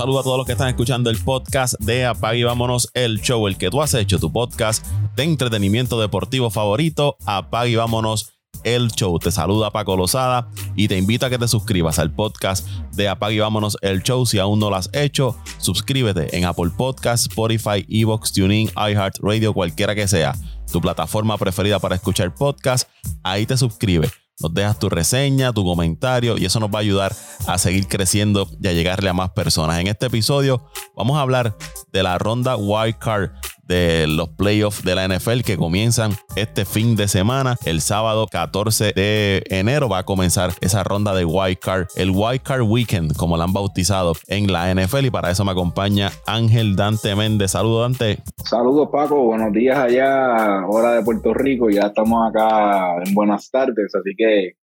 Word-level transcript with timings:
saludo 0.00 0.20
a 0.20 0.22
todos 0.22 0.38
los 0.38 0.46
que 0.46 0.52
están 0.52 0.68
escuchando 0.68 1.10
el 1.10 1.18
podcast 1.18 1.74
de 1.78 2.06
Apague 2.06 2.38
y 2.38 2.42
Vámonos 2.42 2.88
el 2.94 3.20
Show, 3.20 3.46
el 3.46 3.58
que 3.58 3.68
tú 3.68 3.82
has 3.82 3.92
hecho, 3.92 4.18
tu 4.18 4.32
podcast 4.32 4.86
de 5.14 5.24
entretenimiento 5.24 6.00
deportivo 6.00 6.48
favorito, 6.48 7.18
Apague 7.26 7.72
y 7.72 7.76
Vámonos 7.76 8.32
el 8.64 8.90
Show. 8.92 9.18
Te 9.18 9.30
saluda 9.30 9.70
Paco 9.70 9.98
Lozada 9.98 10.48
y 10.74 10.88
te 10.88 10.96
invito 10.96 11.26
a 11.26 11.28
que 11.28 11.36
te 11.36 11.46
suscribas 11.46 11.98
al 11.98 12.14
podcast 12.14 12.66
de 12.92 13.10
Apague 13.10 13.34
y 13.34 13.38
Vámonos 13.40 13.76
el 13.82 14.02
Show. 14.02 14.24
Si 14.24 14.38
aún 14.38 14.58
no 14.58 14.70
lo 14.70 14.76
has 14.76 14.88
hecho, 14.94 15.36
suscríbete 15.58 16.34
en 16.34 16.46
Apple 16.46 16.70
Podcast, 16.74 17.30
Spotify, 17.30 17.84
Evox, 17.86 18.32
TuneIn, 18.32 18.70
iHeartRadio, 18.74 19.52
cualquiera 19.52 19.94
que 19.94 20.08
sea 20.08 20.34
tu 20.72 20.80
plataforma 20.80 21.36
preferida 21.36 21.78
para 21.78 21.96
escuchar 21.96 22.34
podcast. 22.34 22.88
Ahí 23.22 23.44
te 23.44 23.58
suscribes 23.58 24.10
nos 24.40 24.54
dejas 24.54 24.78
tu 24.78 24.88
reseña, 24.88 25.52
tu 25.52 25.64
comentario 25.64 26.36
y 26.38 26.44
eso 26.44 26.60
nos 26.60 26.70
va 26.70 26.78
a 26.78 26.82
ayudar 26.82 27.14
a 27.46 27.58
seguir 27.58 27.86
creciendo 27.86 28.48
y 28.60 28.68
a 28.68 28.72
llegarle 28.72 29.10
a 29.10 29.12
más 29.12 29.30
personas. 29.30 29.78
En 29.78 29.86
este 29.86 30.06
episodio 30.06 30.64
vamos 30.96 31.18
a 31.18 31.22
hablar 31.22 31.56
de 31.92 32.02
la 32.02 32.18
ronda 32.18 32.56
Wild 32.56 32.98
Card 32.98 33.30
de 33.70 34.08
los 34.08 34.28
playoffs 34.30 34.82
de 34.82 34.96
la 34.96 35.06
NFL 35.06 35.42
que 35.46 35.56
comienzan 35.56 36.10
este 36.34 36.64
fin 36.64 36.96
de 36.96 37.06
semana. 37.06 37.56
El 37.64 37.80
sábado 37.80 38.26
14 38.26 38.92
de 38.96 39.44
enero 39.48 39.88
va 39.88 39.98
a 39.98 40.02
comenzar 40.02 40.50
esa 40.60 40.82
ronda 40.82 41.14
de 41.14 41.24
Wild 41.24 41.58
Card, 41.60 41.86
el 41.94 42.10
Wild 42.10 42.42
Card 42.42 42.62
Weekend, 42.62 43.16
como 43.16 43.36
la 43.36 43.44
han 43.44 43.52
bautizado 43.52 44.14
en 44.26 44.52
la 44.52 44.74
NFL. 44.74 45.06
Y 45.06 45.10
para 45.10 45.30
eso 45.30 45.44
me 45.44 45.52
acompaña 45.52 46.10
Ángel 46.26 46.74
Dante 46.74 47.14
Méndez. 47.14 47.52
Saludos, 47.52 47.82
Dante. 47.82 48.22
Saludos, 48.44 48.88
Paco. 48.90 49.22
Buenos 49.22 49.52
días 49.52 49.78
allá, 49.78 50.66
hora 50.66 50.94
de 50.94 51.04
Puerto 51.04 51.32
Rico. 51.32 51.70
Ya 51.70 51.82
estamos 51.82 52.28
acá 52.28 52.96
en 53.04 53.14
buenas 53.14 53.48
tardes, 53.52 53.94
así 53.94 54.10
que 54.16 54.54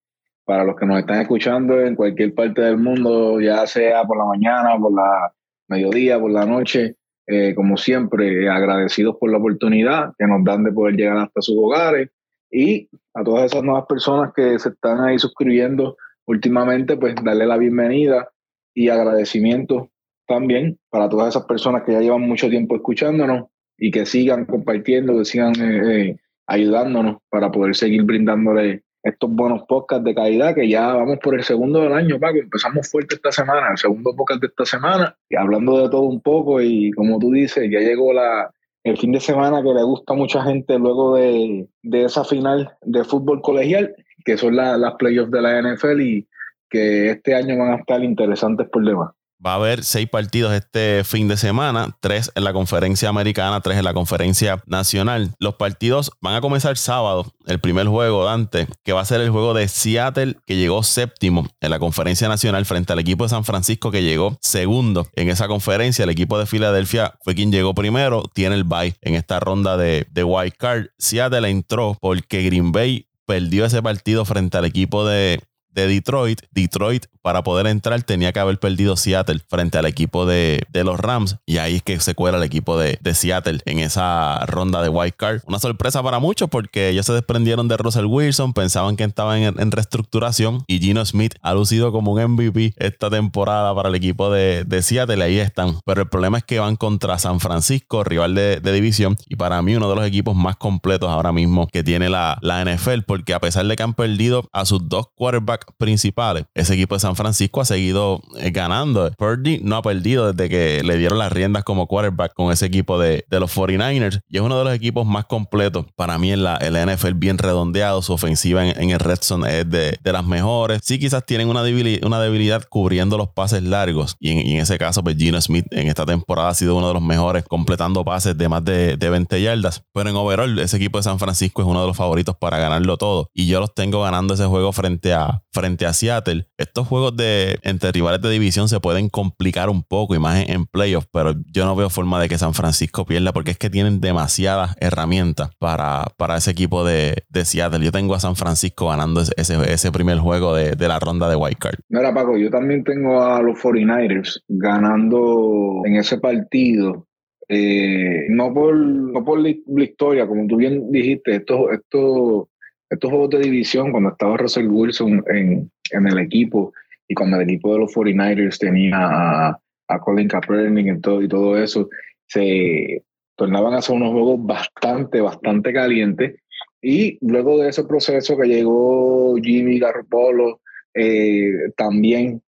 para 0.44 0.64
los 0.64 0.74
que 0.74 0.84
nos 0.84 0.98
están 0.98 1.20
escuchando 1.20 1.80
en 1.80 1.94
cualquier 1.94 2.34
parte 2.34 2.60
del 2.60 2.78
mundo, 2.78 3.40
ya 3.40 3.66
sea 3.68 4.02
por 4.02 4.18
la 4.18 4.24
mañana, 4.24 4.76
por 4.80 4.92
la 4.92 5.32
mediodía, 5.68 6.18
por 6.18 6.32
la 6.32 6.44
noche, 6.44 6.96
eh, 7.26 7.54
como 7.54 7.76
siempre, 7.76 8.48
agradecidos 8.48 9.16
por 9.18 9.30
la 9.30 9.38
oportunidad 9.38 10.12
que 10.18 10.26
nos 10.26 10.44
dan 10.44 10.64
de 10.64 10.72
poder 10.72 10.94
llegar 10.94 11.18
hasta 11.18 11.42
sus 11.42 11.56
hogares 11.58 12.10
y 12.50 12.88
a 13.14 13.24
todas 13.24 13.46
esas 13.46 13.62
nuevas 13.64 13.86
personas 13.86 14.32
que 14.34 14.58
se 14.58 14.68
están 14.68 15.00
ahí 15.02 15.18
suscribiendo 15.18 15.96
últimamente, 16.26 16.96
pues 16.96 17.14
darle 17.22 17.46
la 17.46 17.56
bienvenida 17.56 18.30
y 18.74 18.88
agradecimiento 18.88 19.90
también 20.26 20.78
para 20.90 21.08
todas 21.08 21.28
esas 21.28 21.46
personas 21.46 21.82
que 21.84 21.92
ya 21.92 22.00
llevan 22.00 22.22
mucho 22.22 22.48
tiempo 22.48 22.76
escuchándonos 22.76 23.46
y 23.78 23.90
que 23.90 24.06
sigan 24.06 24.44
compartiendo, 24.44 25.16
que 25.18 25.24
sigan 25.24 25.54
eh, 25.60 26.10
eh, 26.10 26.16
ayudándonos 26.46 27.18
para 27.28 27.50
poder 27.50 27.74
seguir 27.74 28.02
brindándole 28.04 28.82
estos 29.06 29.30
buenos 29.30 29.62
podcasts 29.68 30.04
de 30.04 30.14
calidad 30.14 30.54
que 30.54 30.68
ya 30.68 30.94
vamos 30.94 31.18
por 31.22 31.36
el 31.36 31.44
segundo 31.44 31.80
del 31.80 31.92
año, 31.92 32.18
Paco. 32.18 32.38
Empezamos 32.38 32.90
fuerte 32.90 33.14
esta 33.14 33.30
semana, 33.30 33.70
el 33.70 33.78
segundo 33.78 34.14
podcast 34.16 34.40
de 34.40 34.48
esta 34.48 34.64
semana, 34.64 35.16
y 35.28 35.36
hablando 35.36 35.80
de 35.80 35.88
todo 35.88 36.02
un 36.02 36.20
poco 36.20 36.60
y 36.60 36.90
como 36.90 37.18
tú 37.20 37.30
dices, 37.30 37.68
ya 37.70 37.78
llegó 37.78 38.12
la, 38.12 38.50
el 38.82 38.96
fin 38.98 39.12
de 39.12 39.20
semana 39.20 39.62
que 39.62 39.72
le 39.72 39.84
gusta 39.84 40.12
a 40.12 40.16
mucha 40.16 40.42
gente 40.42 40.76
luego 40.78 41.14
de, 41.14 41.68
de 41.82 42.04
esa 42.04 42.24
final 42.24 42.76
de 42.82 43.04
fútbol 43.04 43.40
colegial, 43.42 43.94
que 44.24 44.36
son 44.36 44.56
las 44.56 44.94
playoffs 44.94 45.30
de 45.30 45.42
la 45.42 45.62
NFL 45.62 46.00
y 46.00 46.28
que 46.68 47.10
este 47.10 47.34
año 47.36 47.56
van 47.58 47.74
a 47.74 47.76
estar 47.76 48.02
interesantes 48.02 48.68
por 48.68 48.84
demás. 48.84 49.10
Va 49.44 49.52
a 49.52 49.56
haber 49.56 49.84
seis 49.84 50.08
partidos 50.08 50.52
este 50.54 51.04
fin 51.04 51.28
de 51.28 51.36
semana, 51.36 51.96
tres 52.00 52.32
en 52.34 52.44
la 52.44 52.52
conferencia 52.52 53.08
americana, 53.08 53.60
tres 53.60 53.76
en 53.76 53.84
la 53.84 53.92
conferencia 53.92 54.62
nacional. 54.66 55.34
Los 55.38 55.56
partidos 55.56 56.10
van 56.20 56.34
a 56.34 56.40
comenzar 56.40 56.78
sábado, 56.78 57.32
el 57.46 57.60
primer 57.60 57.86
juego, 57.86 58.24
Dante, 58.24 58.66
que 58.82 58.92
va 58.92 59.02
a 59.02 59.04
ser 59.04 59.20
el 59.20 59.30
juego 59.30 59.52
de 59.52 59.68
Seattle, 59.68 60.36
que 60.46 60.56
llegó 60.56 60.82
séptimo 60.82 61.46
en 61.60 61.70
la 61.70 61.78
conferencia 61.78 62.28
nacional 62.28 62.64
frente 62.64 62.92
al 62.92 62.98
equipo 62.98 63.24
de 63.24 63.30
San 63.30 63.44
Francisco, 63.44 63.90
que 63.90 64.02
llegó 64.02 64.38
segundo 64.40 65.06
en 65.14 65.28
esa 65.28 65.48
conferencia. 65.48 66.04
El 66.04 66.10
equipo 66.10 66.38
de 66.38 66.46
Filadelfia 66.46 67.14
fue 67.22 67.34
quien 67.34 67.52
llegó 67.52 67.74
primero, 67.74 68.24
tiene 68.32 68.54
el 68.54 68.64
bye 68.64 68.96
en 69.02 69.14
esta 69.14 69.38
ronda 69.38 69.76
de, 69.76 70.06
de 70.10 70.52
card. 70.56 70.86
Seattle 70.98 71.48
entró 71.48 71.96
porque 72.00 72.42
Green 72.42 72.72
Bay 72.72 73.06
perdió 73.26 73.64
ese 73.64 73.82
partido 73.82 74.24
frente 74.24 74.56
al 74.56 74.64
equipo 74.64 75.04
de, 75.04 75.40
de 75.76 75.86
Detroit. 75.86 76.40
Detroit, 76.50 77.06
para 77.22 77.44
poder 77.44 77.66
entrar, 77.66 78.02
tenía 78.02 78.32
que 78.32 78.40
haber 78.40 78.58
perdido 78.58 78.96
Seattle 78.96 79.40
frente 79.48 79.78
al 79.78 79.86
equipo 79.86 80.26
de, 80.26 80.66
los 80.72 80.98
Rams. 80.98 81.36
Y 81.46 81.58
ahí 81.58 81.76
es 81.76 81.82
que 81.82 82.00
se 82.00 82.14
cuela 82.14 82.38
el 82.38 82.44
equipo 82.44 82.78
de, 82.78 82.98
Seattle 83.14 83.60
en 83.66 83.78
esa 83.78 84.44
ronda 84.46 84.82
de 84.82 84.88
wild 84.88 85.14
card. 85.16 85.42
Una 85.46 85.58
sorpresa 85.58 86.02
para 86.02 86.18
muchos 86.18 86.48
porque 86.48 86.88
ellos 86.88 87.06
se 87.06 87.12
desprendieron 87.12 87.68
de 87.68 87.76
Russell 87.76 88.06
Wilson, 88.06 88.52
pensaban 88.52 88.96
que 88.96 89.04
estaban 89.04 89.42
en, 89.42 89.70
reestructuración. 89.70 90.64
Y 90.66 90.78
Gino 90.78 91.04
Smith 91.04 91.34
ha 91.42 91.54
lucido 91.54 91.92
como 91.92 92.12
un 92.12 92.22
MVP 92.22 92.74
esta 92.76 93.10
temporada 93.10 93.74
para 93.74 93.90
el 93.90 93.94
equipo 93.94 94.30
de, 94.30 94.64
Seattle. 94.82 95.22
Ahí 95.22 95.38
están. 95.38 95.78
Pero 95.84 96.02
el 96.02 96.08
problema 96.08 96.38
es 96.38 96.44
que 96.44 96.58
van 96.58 96.76
contra 96.76 97.18
San 97.18 97.40
Francisco, 97.40 98.02
rival 98.02 98.34
de, 98.34 98.60
división. 98.60 99.16
Y 99.28 99.36
para 99.36 99.60
mí, 99.62 99.76
uno 99.76 99.90
de 99.90 99.96
los 99.96 100.06
equipos 100.06 100.34
más 100.34 100.56
completos 100.56 101.10
ahora 101.10 101.32
mismo 101.32 101.66
que 101.66 101.84
tiene 101.84 102.08
la, 102.08 102.38
la 102.40 102.64
NFL. 102.64 103.00
Porque 103.06 103.34
a 103.34 103.40
pesar 103.40 103.66
de 103.66 103.76
que 103.76 103.82
han 103.82 103.94
perdido 103.94 104.48
a 104.52 104.64
sus 104.64 104.88
dos 104.88 105.08
quarterbacks 105.14 105.65
principales, 105.78 106.44
ese 106.54 106.74
equipo 106.74 106.94
de 106.94 107.00
San 107.00 107.16
Francisco 107.16 107.60
ha 107.60 107.64
seguido 107.64 108.20
eh, 108.38 108.50
ganando. 108.50 109.10
Purdy 109.16 109.60
no 109.62 109.76
ha 109.76 109.82
perdido 109.82 110.32
desde 110.32 110.48
que 110.48 110.82
le 110.82 110.96
dieron 110.96 111.18
las 111.18 111.32
riendas 111.32 111.64
como 111.64 111.86
quarterback 111.86 112.34
con 112.34 112.52
ese 112.52 112.66
equipo 112.66 112.98
de, 112.98 113.24
los 113.30 113.54
49ers 113.54 114.20
y 114.28 114.38
es 114.38 114.42
uno 114.42 114.58
de 114.58 114.64
los 114.64 114.74
equipos 114.74 115.06
más 115.06 115.26
completos 115.26 115.86
para 115.94 116.18
mí 116.18 116.32
en 116.32 116.42
la, 116.42 116.58
NFL, 116.58 117.12
bien 117.14 117.38
redondeado. 117.38 118.02
Su 118.02 118.12
ofensiva 118.12 118.66
en, 118.66 118.90
el 118.90 118.98
Red 118.98 119.18
Zone 119.22 119.60
es 119.60 119.70
de, 119.70 119.98
las 120.04 120.24
mejores. 120.24 120.80
Sí, 120.84 120.98
quizás 120.98 121.24
tienen 121.26 121.48
una 121.48 121.62
debilidad, 121.62 122.04
una 122.04 122.20
debilidad 122.20 122.64
cubriendo 122.68 123.18
los 123.18 123.28
pases 123.28 123.62
largos 123.62 124.16
y 124.18 124.30
en, 124.30 124.60
ese 124.60 124.78
caso, 124.78 125.02
pues 125.02 125.16
Gino 125.16 125.40
Smith 125.40 125.66
en 125.70 125.88
esta 125.88 126.06
temporada 126.06 126.50
ha 126.50 126.54
sido 126.54 126.76
uno 126.76 126.88
de 126.88 126.94
los 126.94 127.02
mejores 127.02 127.44
completando 127.44 128.04
pases 128.04 128.36
de 128.38 128.48
más 128.48 128.64
de, 128.64 128.96
de 128.96 129.10
20 129.10 129.42
yardas. 129.42 129.82
Pero 129.92 130.10
en 130.10 130.16
overall, 130.16 130.58
ese 130.58 130.76
equipo 130.76 130.98
de 130.98 131.02
San 131.02 131.18
Francisco 131.18 131.62
es 131.62 131.68
uno 131.68 131.80
de 131.80 131.86
los 131.86 131.96
favoritos 131.96 132.36
para 132.36 132.58
ganarlo 132.58 132.96
todo 132.96 133.30
y 133.34 133.46
yo 133.46 133.60
los 133.60 133.74
tengo 133.74 134.02
ganando 134.02 134.34
ese 134.34 134.46
juego 134.46 134.72
frente 134.72 135.12
a, 135.12 135.42
frente 135.56 135.86
a 135.86 135.94
Seattle. 135.94 136.46
Estos 136.58 136.86
juegos 136.86 137.16
de 137.16 137.58
entre 137.62 137.90
rivales 137.90 138.20
de 138.20 138.28
división 138.28 138.68
se 138.68 138.78
pueden 138.78 139.08
complicar 139.08 139.70
un 139.70 139.82
poco 139.82 140.14
y 140.14 140.18
más 140.18 140.46
en, 140.48 140.66
playoffs, 140.66 141.08
pero 141.10 141.32
yo 141.50 141.64
no 141.64 141.74
veo 141.74 141.88
forma 141.88 142.20
de 142.20 142.28
que 142.28 142.36
San 142.36 142.52
Francisco 142.52 143.06
pierda 143.06 143.32
porque 143.32 143.52
es 143.52 143.58
que 143.58 143.70
tienen 143.70 144.00
demasiadas 144.00 144.76
herramientas 144.80 145.50
para, 145.58 146.04
para 146.18 146.36
ese 146.36 146.50
equipo 146.50 146.84
de, 146.84 147.14
Seattle. 147.44 147.84
Yo 147.84 147.92
tengo 147.92 148.14
a 148.14 148.20
San 148.20 148.36
Francisco 148.36 148.88
ganando 148.88 149.20
ese, 149.20 149.72
ese 149.72 149.92
primer 149.92 150.18
juego 150.18 150.54
de, 150.54 150.88
la 150.88 150.98
ronda 150.98 151.28
de 151.28 151.36
White 151.36 151.58
Card. 151.58 151.78
Mira, 151.88 152.12
Paco, 152.12 152.36
yo 152.36 152.50
también 152.50 152.84
tengo 152.84 153.22
a 153.22 153.40
los 153.40 153.58
49ers 153.58 154.42
ganando 154.48 155.82
en 155.84 155.96
ese 155.96 156.18
partido. 156.18 157.06
Eh, 157.48 158.26
no 158.28 158.52
por, 158.52 158.76
no 158.76 159.24
por 159.24 159.40
la, 159.40 159.50
historia, 159.50 160.26
como 160.26 160.46
tú 160.46 160.56
bien 160.56 160.90
dijiste, 160.90 161.36
esto, 161.36 161.70
esto 161.70 162.48
estos 162.90 163.10
juegos 163.10 163.30
de 163.30 163.40
división, 163.40 163.90
cuando 163.90 164.10
estaba 164.10 164.36
Russell 164.36 164.68
Wilson 164.68 165.24
en, 165.28 165.70
en 165.90 166.06
el 166.06 166.18
equipo 166.18 166.72
y 167.08 167.14
cuando 167.14 167.36
el 167.36 167.42
equipo 167.42 167.72
de 167.72 167.80
los 167.80 167.94
49ers 167.94 168.58
tenía 168.58 168.96
a, 168.98 169.60
a 169.88 169.98
Colin 170.00 170.28
Kaepernick 170.28 170.96
y 170.96 171.00
todo, 171.00 171.22
y 171.22 171.28
todo 171.28 171.56
eso, 171.56 171.88
se 172.26 173.02
tornaban 173.36 173.74
a 173.74 173.82
ser 173.82 173.96
unos 173.96 174.12
juegos 174.12 174.44
bastante, 174.44 175.20
bastante 175.20 175.72
calientes. 175.72 176.40
Y 176.82 177.18
luego 177.20 177.58
de 177.58 177.70
ese 177.70 177.84
proceso 177.84 178.36
que 178.36 178.48
llegó 178.48 179.36
Jimmy 179.36 179.78
Garoppolo, 179.78 180.60
eh, 180.94 181.70
también 181.76 182.42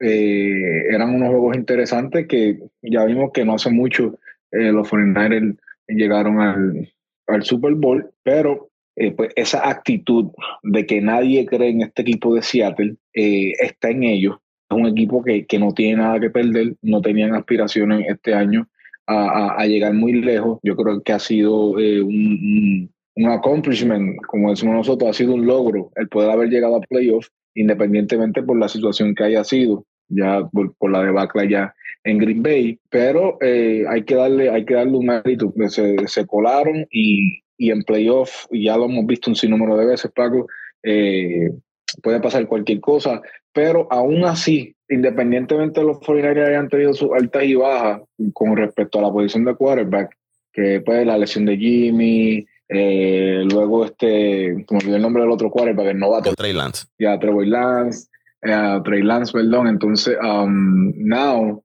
eh, 0.00 0.84
eran 0.90 1.14
unos 1.14 1.30
juegos 1.30 1.56
interesantes 1.56 2.26
que 2.28 2.60
ya 2.82 3.04
vimos 3.04 3.30
que 3.32 3.44
no 3.44 3.54
hace 3.54 3.70
mucho 3.70 4.18
eh, 4.52 4.72
los 4.72 4.88
49ers 4.88 5.58
llegaron 5.88 6.40
al, 6.40 6.92
al 7.26 7.42
Super 7.42 7.74
Bowl, 7.74 8.10
pero 8.22 8.67
eh, 9.00 9.12
pues 9.12 9.30
esa 9.36 9.68
actitud 9.68 10.30
de 10.64 10.84
que 10.84 11.00
nadie 11.00 11.46
cree 11.46 11.70
en 11.70 11.82
este 11.82 12.02
equipo 12.02 12.34
de 12.34 12.42
Seattle 12.42 12.96
eh, 13.14 13.52
está 13.60 13.90
en 13.90 14.02
ellos. 14.02 14.36
Es 14.68 14.76
un 14.76 14.86
equipo 14.86 15.22
que, 15.22 15.46
que, 15.46 15.58
no 15.58 15.72
tiene 15.72 16.02
nada 16.02 16.18
que 16.18 16.30
perder, 16.30 16.74
no 16.82 17.00
tenían 17.00 17.34
aspiraciones 17.34 18.06
este 18.08 18.34
año 18.34 18.66
a, 19.06 19.54
a, 19.56 19.66
llegar 19.66 19.94
muy 19.94 20.14
lejos. 20.14 20.58
Yo 20.62 20.76
creo 20.76 21.00
que 21.00 21.12
ha 21.12 21.18
sido 21.20 21.78
eh, 21.78 22.02
un, 22.02 22.90
un, 23.14 23.26
accomplishment, 23.26 24.16
como 24.26 24.50
decimos 24.50 24.74
nosotros, 24.74 25.10
ha 25.10 25.14
sido 25.14 25.34
un 25.34 25.46
logro 25.46 25.90
el 25.94 26.08
poder 26.08 26.30
haber 26.30 26.48
llegado 26.48 26.76
a 26.76 26.80
playoffs, 26.80 27.30
independientemente 27.54 28.42
por 28.42 28.58
la 28.58 28.68
situación 28.68 29.14
que 29.14 29.24
haya 29.24 29.44
sido, 29.44 29.86
ya 30.08 30.44
por, 30.52 30.74
por 30.76 30.90
la 30.90 31.04
debacle 31.04 31.48
ya 31.48 31.72
en 32.04 32.18
Green 32.18 32.42
Bay, 32.42 32.78
pero 32.90 33.38
hay 33.40 34.02
que 34.04 34.14
darle, 34.14 34.50
hay 34.50 34.64
que 34.64 34.74
darle 34.74 34.96
un 34.96 35.06
mérito. 35.06 35.52
Se, 35.68 35.96
se 36.06 36.26
colaron 36.26 36.86
y, 36.90 37.42
y 37.58 37.70
en 37.70 37.82
playoff, 37.82 38.46
ya 38.50 38.76
lo 38.76 38.86
hemos 38.86 39.04
visto 39.04 39.30
un 39.30 39.36
sinnúmero 39.36 39.76
de 39.76 39.86
veces, 39.86 40.10
Paco, 40.14 40.46
eh, 40.82 41.50
puede 42.02 42.20
pasar 42.20 42.46
cualquier 42.46 42.80
cosa, 42.80 43.20
pero 43.52 43.88
aún 43.90 44.24
así, 44.24 44.74
independientemente 44.88 45.80
de 45.80 45.86
los 45.86 45.98
49 45.98 46.48
hayan 46.48 46.68
tenido 46.68 46.94
sus 46.94 47.10
altas 47.12 47.42
y 47.44 47.54
bajas 47.54 48.02
con 48.32 48.56
respecto 48.56 48.98
a 48.98 49.02
la 49.02 49.12
posición 49.12 49.44
de 49.44 49.56
quarterback, 49.56 50.16
que 50.52 50.80
pues 50.80 51.04
la 51.04 51.18
lesión 51.18 51.44
de 51.44 51.56
Jimmy, 51.56 52.46
eh, 52.68 53.42
luego 53.50 53.86
este, 53.86 54.64
como 54.66 54.78
olvidé 54.78 54.96
el 54.96 55.02
nombre 55.02 55.22
del 55.22 55.32
otro 55.32 55.50
quarterback, 55.50 55.88
el 55.88 55.98
novato. 55.98 56.34
Trey 56.34 56.52
Lance. 56.52 56.86
Ya, 56.98 57.18
Trevor 57.18 57.46
Lance, 57.46 58.08
eh, 58.42 58.80
Trey 58.84 59.02
Lance, 59.02 59.32
perdón. 59.32 59.68
Entonces, 59.68 60.16
um, 60.22 60.92
now, 60.96 61.62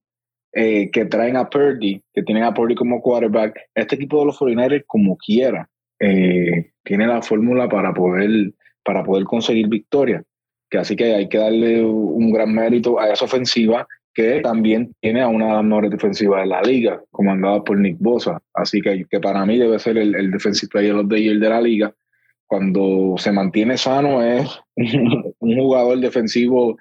eh, 0.54 0.90
que 0.92 1.06
traen 1.06 1.36
a 1.36 1.50
Purdy, 1.50 2.02
que 2.14 2.24
tienen 2.24 2.44
a 2.44 2.54
Purdy 2.54 2.76
como 2.76 3.02
quarterback, 3.02 3.60
este 3.76 3.96
equipo 3.96 4.20
de 4.20 4.26
los 4.28 4.40
49ers, 4.40 4.84
como 4.88 5.18
quiera, 5.18 5.70
eh, 6.04 6.72
tiene 6.84 7.08
la 7.08 7.22
fórmula 7.22 7.70
para 7.70 7.94
poder, 7.94 8.54
para 8.84 9.04
poder 9.04 9.24
conseguir 9.24 9.70
victoria. 9.70 10.22
Que 10.70 10.80
así 10.80 10.96
que 10.96 11.16
hay 11.16 11.30
que 11.30 11.38
darle 11.38 11.84
un 11.84 12.32
gran 12.34 12.54
mérito 12.54 13.00
a 13.00 13.10
esa 13.10 13.26
ofensiva 13.26 13.88
que 14.14 14.42
también 14.42 14.94
tiene 15.00 15.22
a 15.22 15.28
una 15.28 15.48
de 15.48 15.54
las 15.54 15.64
mejores 15.64 15.92
defensivas 15.92 16.42
de 16.42 16.48
la 16.48 16.62
liga, 16.62 17.02
comandada 17.10 17.64
por 17.64 17.80
Nick 17.80 17.98
Bosa. 18.00 18.42
Así 18.54 18.82
que, 18.82 19.06
que 19.10 19.20
para 19.20 19.46
mí 19.46 19.58
debe 19.58 19.80
ser 19.80 19.98
el, 19.98 20.14
el 20.16 20.30
Defensive 20.30 20.70
Player 20.70 20.94
of 20.94 21.08
the 21.08 21.22
Year 21.22 21.40
de 21.40 21.50
la 21.50 21.62
liga. 21.62 21.94
Cuando 22.46 23.16
se 23.18 23.32
mantiene 23.32 23.78
sano 23.78 24.22
es 24.22 24.60
un 24.76 25.56
jugador 25.58 26.00
defensivo 26.00 26.78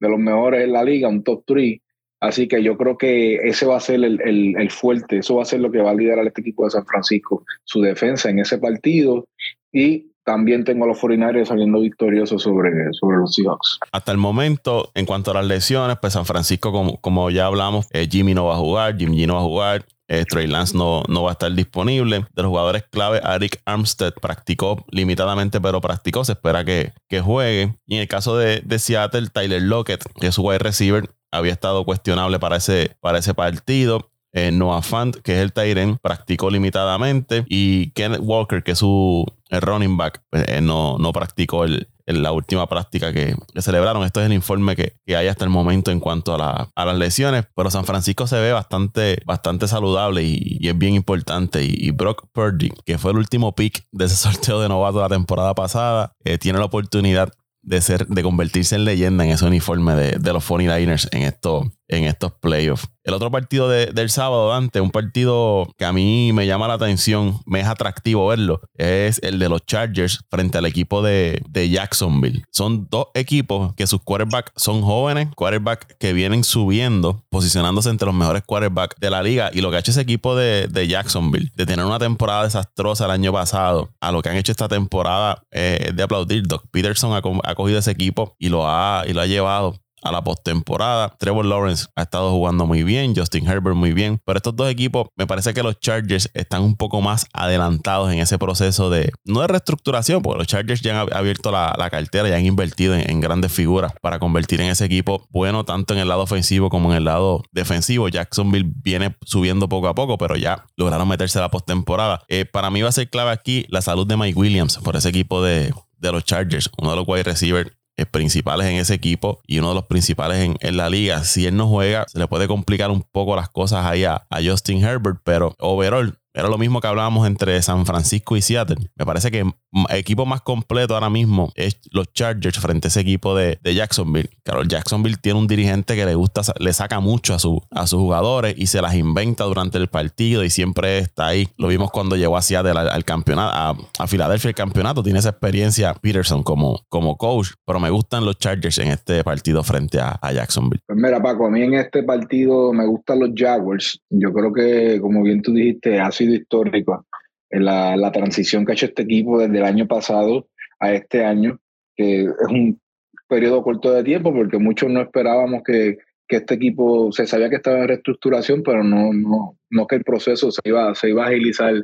de 0.00 0.08
los 0.08 0.18
mejores 0.18 0.64
en 0.64 0.72
la 0.72 0.84
liga, 0.84 1.08
un 1.08 1.24
top 1.24 1.42
3. 1.46 1.80
Así 2.20 2.48
que 2.48 2.62
yo 2.62 2.76
creo 2.76 2.96
que 2.96 3.36
ese 3.36 3.66
va 3.66 3.76
a 3.76 3.80
ser 3.80 3.96
el, 3.96 4.20
el, 4.22 4.56
el, 4.56 4.70
fuerte, 4.70 5.18
eso 5.18 5.36
va 5.36 5.42
a 5.42 5.46
ser 5.46 5.60
lo 5.60 5.70
que 5.70 5.82
va 5.82 5.90
a 5.90 5.94
liderar 5.94 6.26
este 6.26 6.40
equipo 6.40 6.64
de 6.64 6.70
San 6.70 6.86
Francisco, 6.86 7.44
su 7.64 7.82
defensa 7.82 8.30
en 8.30 8.38
ese 8.38 8.58
partido 8.58 9.26
y 9.70 10.12
también 10.24 10.64
tengo 10.64 10.84
a 10.84 10.88
los 10.88 10.98
49 10.98 11.46
saliendo 11.46 11.80
victoriosos 11.80 12.42
sobre, 12.42 12.70
sobre 12.92 13.18
los 13.18 13.32
Seahawks. 13.34 13.78
Hasta 13.92 14.12
el 14.12 14.18
momento, 14.18 14.90
en 14.94 15.06
cuanto 15.06 15.30
a 15.30 15.34
las 15.34 15.46
lesiones, 15.46 15.98
pues 16.00 16.14
San 16.14 16.26
Francisco, 16.26 16.72
como, 16.72 17.00
como 17.00 17.30
ya 17.30 17.46
hablamos, 17.46 17.86
eh, 17.92 18.08
Jimmy 18.10 18.34
no 18.34 18.46
va 18.46 18.54
a 18.54 18.58
jugar, 18.58 18.96
Jimmy 18.98 19.22
G 19.22 19.26
no 19.26 19.34
va 19.34 19.40
a 19.40 19.44
jugar, 19.44 19.84
eh, 20.08 20.24
Trey 20.28 20.46
Lance 20.46 20.76
no, 20.76 21.02
no 21.08 21.22
va 21.22 21.30
a 21.30 21.32
estar 21.32 21.52
disponible. 21.52 22.26
De 22.34 22.42
los 22.42 22.48
jugadores 22.48 22.84
clave, 22.90 23.20
Eric 23.24 23.60
Armstead 23.64 24.14
practicó 24.14 24.84
limitadamente, 24.90 25.60
pero 25.60 25.80
practicó. 25.80 26.24
Se 26.24 26.32
espera 26.32 26.64
que, 26.64 26.92
que 27.08 27.20
juegue. 27.20 27.76
Y 27.86 27.96
en 27.96 28.02
el 28.02 28.08
caso 28.08 28.36
de, 28.36 28.62
de 28.64 28.78
Seattle, 28.78 29.28
Tyler 29.32 29.62
Lockett, 29.62 30.04
que 30.20 30.28
es 30.28 30.34
su 30.34 30.42
wide 30.42 30.58
receiver, 30.58 31.08
había 31.36 31.52
estado 31.52 31.84
cuestionable 31.84 32.38
para 32.38 32.56
ese, 32.56 32.96
para 33.00 33.18
ese 33.18 33.34
partido. 33.34 34.10
Eh, 34.32 34.50
Noah 34.52 34.82
Fant, 34.82 35.16
que 35.16 35.36
es 35.36 35.38
el 35.40 35.52
Tyren, 35.52 35.98
practicó 35.98 36.50
limitadamente. 36.50 37.44
Y 37.48 37.90
Kenneth 37.92 38.20
Walker, 38.22 38.62
que 38.62 38.72
es 38.72 38.78
su 38.78 39.24
running 39.50 39.96
back, 39.96 40.22
pues, 40.30 40.44
eh, 40.48 40.60
no, 40.60 40.98
no 40.98 41.12
practicó 41.12 41.64
el, 41.64 41.88
la 42.06 42.32
última 42.32 42.68
práctica 42.68 43.12
que, 43.12 43.34
celebraron. 43.58 44.04
Esto 44.04 44.20
es 44.20 44.26
el 44.26 44.32
informe 44.32 44.76
que, 44.76 44.96
hay 45.14 45.26
hasta 45.26 45.44
el 45.44 45.50
momento 45.50 45.90
en 45.90 46.00
cuanto 46.00 46.34
a, 46.34 46.70
las 46.76 46.96
lesiones. 46.96 47.46
Pero 47.54 47.70
San 47.70 47.84
Francisco 47.84 48.26
se 48.26 48.38
ve 48.38 48.52
bastante, 48.52 49.18
bastante 49.24 49.68
saludable 49.68 50.22
y, 50.22 50.68
es 50.68 50.76
bien 50.76 50.94
importante. 50.94 51.64
Y, 51.64 51.90
Brock 51.90 52.26
Purdy, 52.32 52.70
que 52.84 52.98
fue 52.98 53.10
el 53.12 53.18
último 53.18 53.54
pick 53.54 53.86
de 53.92 54.04
ese 54.04 54.16
sorteo 54.16 54.60
de 54.60 54.68
novato 54.68 55.00
la 55.00 55.08
temporada 55.08 55.54
pasada, 55.54 56.12
eh, 56.24 56.38
tiene 56.38 56.58
la 56.58 56.66
oportunidad 56.66 57.32
de 57.66 57.80
ser, 57.80 58.06
de 58.06 58.22
convertirse 58.22 58.76
en 58.76 58.84
leyenda 58.84 59.24
en 59.24 59.32
ese 59.32 59.44
uniforme 59.44 59.96
de, 59.96 60.18
de 60.18 60.32
los 60.32 60.48
49ers 60.48 61.08
en, 61.10 61.22
esto, 61.22 61.72
en 61.88 62.04
estos 62.04 62.32
playoffs. 62.32 62.88
El 63.06 63.14
otro 63.14 63.30
partido 63.30 63.68
del 63.68 64.10
sábado, 64.10 64.48
Dante, 64.48 64.80
un 64.80 64.90
partido 64.90 65.68
que 65.78 65.84
a 65.84 65.92
mí 65.92 66.32
me 66.32 66.44
llama 66.44 66.66
la 66.66 66.74
atención, 66.74 67.40
me 67.46 67.60
es 67.60 67.68
atractivo 67.68 68.26
verlo, 68.26 68.60
es 68.74 69.20
el 69.22 69.38
de 69.38 69.48
los 69.48 69.64
Chargers 69.64 70.24
frente 70.28 70.58
al 70.58 70.66
equipo 70.66 71.02
de, 71.02 71.40
Jacksonville. 71.54 72.42
Son 72.50 72.88
dos 72.90 73.06
equipos 73.14 73.74
que 73.74 73.86
sus 73.86 74.00
quarterbacks 74.02 74.50
son 74.56 74.82
jóvenes, 74.82 75.28
quarterbacks 75.36 75.94
que 76.00 76.12
vienen 76.12 76.42
subiendo, 76.42 77.24
posicionándose 77.28 77.90
entre 77.90 78.06
los 78.06 78.14
mejores 78.14 78.42
quarterbacks 78.44 78.96
de 79.00 79.10
la 79.10 79.22
liga. 79.22 79.50
Y 79.52 79.60
lo 79.60 79.70
que 79.70 79.76
ha 79.76 79.80
hecho 79.80 79.92
ese 79.92 80.00
equipo 80.00 80.34
de, 80.34 80.86
Jacksonville, 80.88 81.52
de 81.54 81.64
tener 81.64 81.84
una 81.84 82.00
temporada 82.00 82.42
desastrosa 82.42 83.04
el 83.04 83.12
año 83.12 83.32
pasado, 83.32 83.90
a 84.00 84.10
lo 84.10 84.20
que 84.20 84.30
han 84.30 84.36
hecho 84.36 84.50
esta 84.50 84.66
temporada 84.66 85.42
eh, 85.52 85.92
de 85.94 86.02
aplaudir. 86.02 86.42
Doc 86.48 86.64
Peterson 86.72 87.12
ha, 87.12 87.18
ha 87.18 87.54
cogido 87.54 87.78
ese 87.78 87.92
equipo 87.92 88.34
y 88.40 88.48
lo 88.48 88.68
ha, 88.68 89.04
y 89.06 89.12
lo 89.12 89.20
ha 89.20 89.26
llevado 89.26 89.76
a 90.06 90.12
la 90.12 90.22
postemporada. 90.22 91.14
Trevor 91.18 91.44
Lawrence 91.44 91.86
ha 91.96 92.02
estado 92.02 92.30
jugando 92.30 92.66
muy 92.66 92.82
bien, 92.82 93.14
Justin 93.14 93.46
Herbert 93.46 93.76
muy 93.76 93.92
bien, 93.92 94.20
pero 94.24 94.38
estos 94.38 94.54
dos 94.54 94.70
equipos, 94.70 95.08
me 95.16 95.26
parece 95.26 95.54
que 95.54 95.62
los 95.62 95.78
Chargers 95.80 96.30
están 96.34 96.62
un 96.62 96.76
poco 96.76 97.00
más 97.00 97.26
adelantados 97.32 98.12
en 98.12 98.18
ese 98.18 98.38
proceso 98.38 98.90
de, 98.90 99.12
no 99.24 99.40
de 99.40 99.48
reestructuración, 99.48 100.22
porque 100.22 100.38
los 100.38 100.46
Chargers 100.46 100.80
ya 100.80 101.00
han 101.00 101.12
abierto 101.12 101.50
la, 101.50 101.74
cartera 101.90 102.28
y 102.28 102.32
han 102.32 102.44
invertido 102.44 102.94
en, 102.94 103.20
grandes 103.20 103.52
figuras 103.52 103.92
para 104.02 104.18
convertir 104.18 104.60
en 104.60 104.70
ese 104.70 104.84
equipo 104.84 105.26
bueno 105.30 105.64
tanto 105.64 105.94
en 105.94 106.00
el 106.00 106.08
lado 106.08 106.22
ofensivo 106.22 106.68
como 106.68 106.90
en 106.90 106.98
el 106.98 107.04
lado 107.04 107.42
defensivo. 107.52 108.08
Jacksonville 108.08 108.70
viene 108.82 109.16
subiendo 109.22 109.68
poco 109.68 109.88
a 109.88 109.94
poco, 109.94 110.18
pero 110.18 110.36
ya 110.36 110.66
lograron 110.76 111.08
meterse 111.08 111.38
a 111.38 111.42
la 111.42 111.50
postemporada. 111.50 112.22
Eh, 112.28 112.44
para 112.44 112.70
mí 112.70 112.82
va 112.82 112.88
a 112.88 112.92
ser 112.92 113.08
clave 113.08 113.30
aquí 113.30 113.66
la 113.68 113.82
salud 113.82 114.06
de 114.06 114.16
Mike 114.16 114.38
Williams 114.38 114.78
por 114.78 114.96
ese 114.96 115.08
equipo 115.08 115.42
de, 115.42 115.72
de 115.98 116.12
los 116.12 116.24
Chargers, 116.24 116.70
uno 116.78 116.90
de 116.90 116.96
los 116.96 117.08
wide 117.08 117.22
receivers 117.22 117.70
principales 118.04 118.66
en 118.66 118.76
ese 118.76 118.92
equipo 118.92 119.40
y 119.46 119.58
uno 119.58 119.70
de 119.70 119.76
los 119.76 119.86
principales 119.86 120.38
en, 120.40 120.56
en, 120.60 120.76
la 120.76 120.90
liga. 120.90 121.24
Si 121.24 121.46
él 121.46 121.56
no 121.56 121.68
juega, 121.68 122.04
se 122.08 122.18
le 122.18 122.28
puede 122.28 122.46
complicar 122.46 122.90
un 122.90 123.02
poco 123.02 123.34
las 123.36 123.48
cosas 123.48 123.86
ahí 123.86 124.04
a, 124.04 124.26
a 124.28 124.42
Justin 124.44 124.84
Herbert, 124.84 125.20
pero 125.24 125.54
overall 125.58 126.18
era 126.36 126.48
lo 126.48 126.58
mismo 126.58 126.82
que 126.82 126.86
hablábamos 126.86 127.26
entre 127.26 127.62
San 127.62 127.86
Francisco 127.86 128.36
y 128.36 128.42
Seattle. 128.42 128.90
Me 128.94 129.06
parece 129.06 129.30
que 129.30 129.50
equipo 129.90 130.26
más 130.26 130.40
completo 130.40 130.94
ahora 130.94 131.10
mismo 131.10 131.52
es 131.54 131.78
los 131.90 132.12
Chargers 132.12 132.58
frente 132.58 132.86
a 132.86 132.88
ese 132.88 133.00
equipo 133.00 133.34
de, 133.34 133.58
Jacksonville. 133.62 134.30
Claro, 134.42 134.62
Jacksonville 134.62 135.16
tiene 135.20 135.38
un 135.38 135.46
dirigente 135.46 135.96
que 135.96 136.06
le 136.06 136.14
gusta, 136.14 136.42
le 136.58 136.72
saca 136.72 137.00
mucho 137.00 137.34
a, 137.34 137.38
su, 137.38 137.60
a 137.70 137.86
sus 137.86 138.00
jugadores 138.00 138.54
y 138.56 138.66
se 138.66 138.80
las 138.80 138.94
inventa 138.94 139.44
durante 139.44 139.78
el 139.78 139.88
partido 139.88 140.44
y 140.44 140.50
siempre 140.50 140.98
está 140.98 141.26
ahí. 141.26 141.48
Lo 141.58 141.68
vimos 141.68 141.90
cuando 141.90 142.16
llegó 142.16 142.36
a 142.36 142.42
Seattle 142.42 142.78
al, 142.78 143.04
campeonato, 143.04 143.86
a, 143.98 144.06
Filadelfia 144.06 144.48
el 144.48 144.54
campeonato. 144.54 145.02
Tiene 145.02 145.18
esa 145.18 145.30
experiencia 145.30 145.94
Peterson 145.94 146.42
como, 146.42 146.80
como 146.88 147.16
coach, 147.16 147.48
pero 147.66 147.80
me 147.80 147.90
gustan 147.90 148.24
los 148.24 148.38
Chargers 148.38 148.78
en 148.78 148.88
este 148.88 149.22
partido 149.24 149.62
frente 149.62 150.00
a, 150.00 150.18
a 150.20 150.32
Jacksonville. 150.32 150.80
Pues 150.86 150.98
mira, 150.98 151.22
Paco, 151.22 151.46
a 151.46 151.50
mí 151.50 151.62
en 151.62 151.74
este 151.74 152.02
partido 152.02 152.72
me 152.72 152.86
gustan 152.86 153.20
los 153.20 153.30
Jaguars. 153.34 154.00
Yo 154.10 154.32
creo 154.32 154.52
que, 154.52 155.00
como 155.00 155.22
bien 155.22 155.42
tú 155.42 155.52
dijiste, 155.52 156.00
ha 156.00 156.10
sido 156.10 156.34
histórico 156.34 157.05
la, 157.50 157.96
la, 157.96 158.12
transición 158.12 158.64
que 158.64 158.72
ha 158.72 158.74
hecho 158.74 158.86
este 158.86 159.02
equipo 159.02 159.38
desde 159.38 159.58
el 159.58 159.64
año 159.64 159.86
pasado 159.86 160.48
a 160.80 160.92
este 160.92 161.24
año, 161.24 161.60
que 161.94 162.22
es 162.22 162.48
un 162.48 162.80
periodo 163.28 163.62
corto 163.62 163.92
de 163.92 164.04
tiempo 164.04 164.32
porque 164.32 164.58
muchos 164.58 164.90
no 164.90 165.00
esperábamos 165.00 165.62
que, 165.64 165.98
que 166.28 166.36
este 166.36 166.54
equipo, 166.54 167.12
se 167.12 167.26
sabía 167.26 167.48
que 167.50 167.56
estaba 167.56 167.78
en 167.78 167.88
reestructuración, 167.88 168.62
pero 168.62 168.82
no, 168.82 169.12
no, 169.12 169.58
no 169.70 169.86
que 169.86 169.96
el 169.96 170.04
proceso 170.04 170.50
se 170.50 170.60
iba, 170.64 170.94
se 170.94 171.10
iba 171.10 171.24
a 171.24 171.28
agilizar 171.28 171.74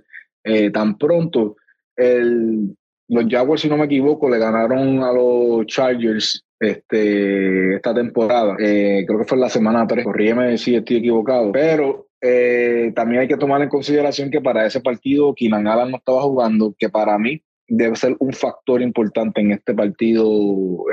eh, 0.44 0.70
tan 0.70 0.98
pronto. 0.98 1.56
El, 1.96 2.76
los 3.08 3.24
Jaguars, 3.28 3.62
si 3.62 3.68
no 3.68 3.76
me 3.76 3.84
equivoco, 3.84 4.28
le 4.28 4.38
ganaron 4.38 5.02
a 5.02 5.12
los 5.12 5.66
Chargers 5.66 6.44
este, 6.58 7.76
esta 7.76 7.94
temporada. 7.94 8.56
Eh, 8.58 9.04
creo 9.06 9.18
que 9.18 9.26
fue 9.26 9.38
la 9.38 9.48
semana 9.48 9.86
3. 9.86 10.04
Corrígeme 10.04 10.56
si 10.58 10.74
estoy 10.74 10.96
equivocado. 10.96 11.52
Pero 11.52 12.08
eh, 12.22 12.92
también 12.94 13.22
hay 13.22 13.28
que 13.28 13.36
tomar 13.36 13.60
en 13.62 13.68
consideración 13.68 14.30
que 14.30 14.40
para 14.40 14.64
ese 14.64 14.80
partido 14.80 15.34
Keenan 15.34 15.66
Allen 15.66 15.90
no 15.90 15.96
estaba 15.96 16.22
jugando, 16.22 16.74
que 16.78 16.88
para 16.88 17.18
mí 17.18 17.42
debe 17.66 17.96
ser 17.96 18.16
un 18.20 18.32
factor 18.32 18.80
importante 18.80 19.40
en 19.40 19.50
este 19.50 19.74
partido 19.74 20.24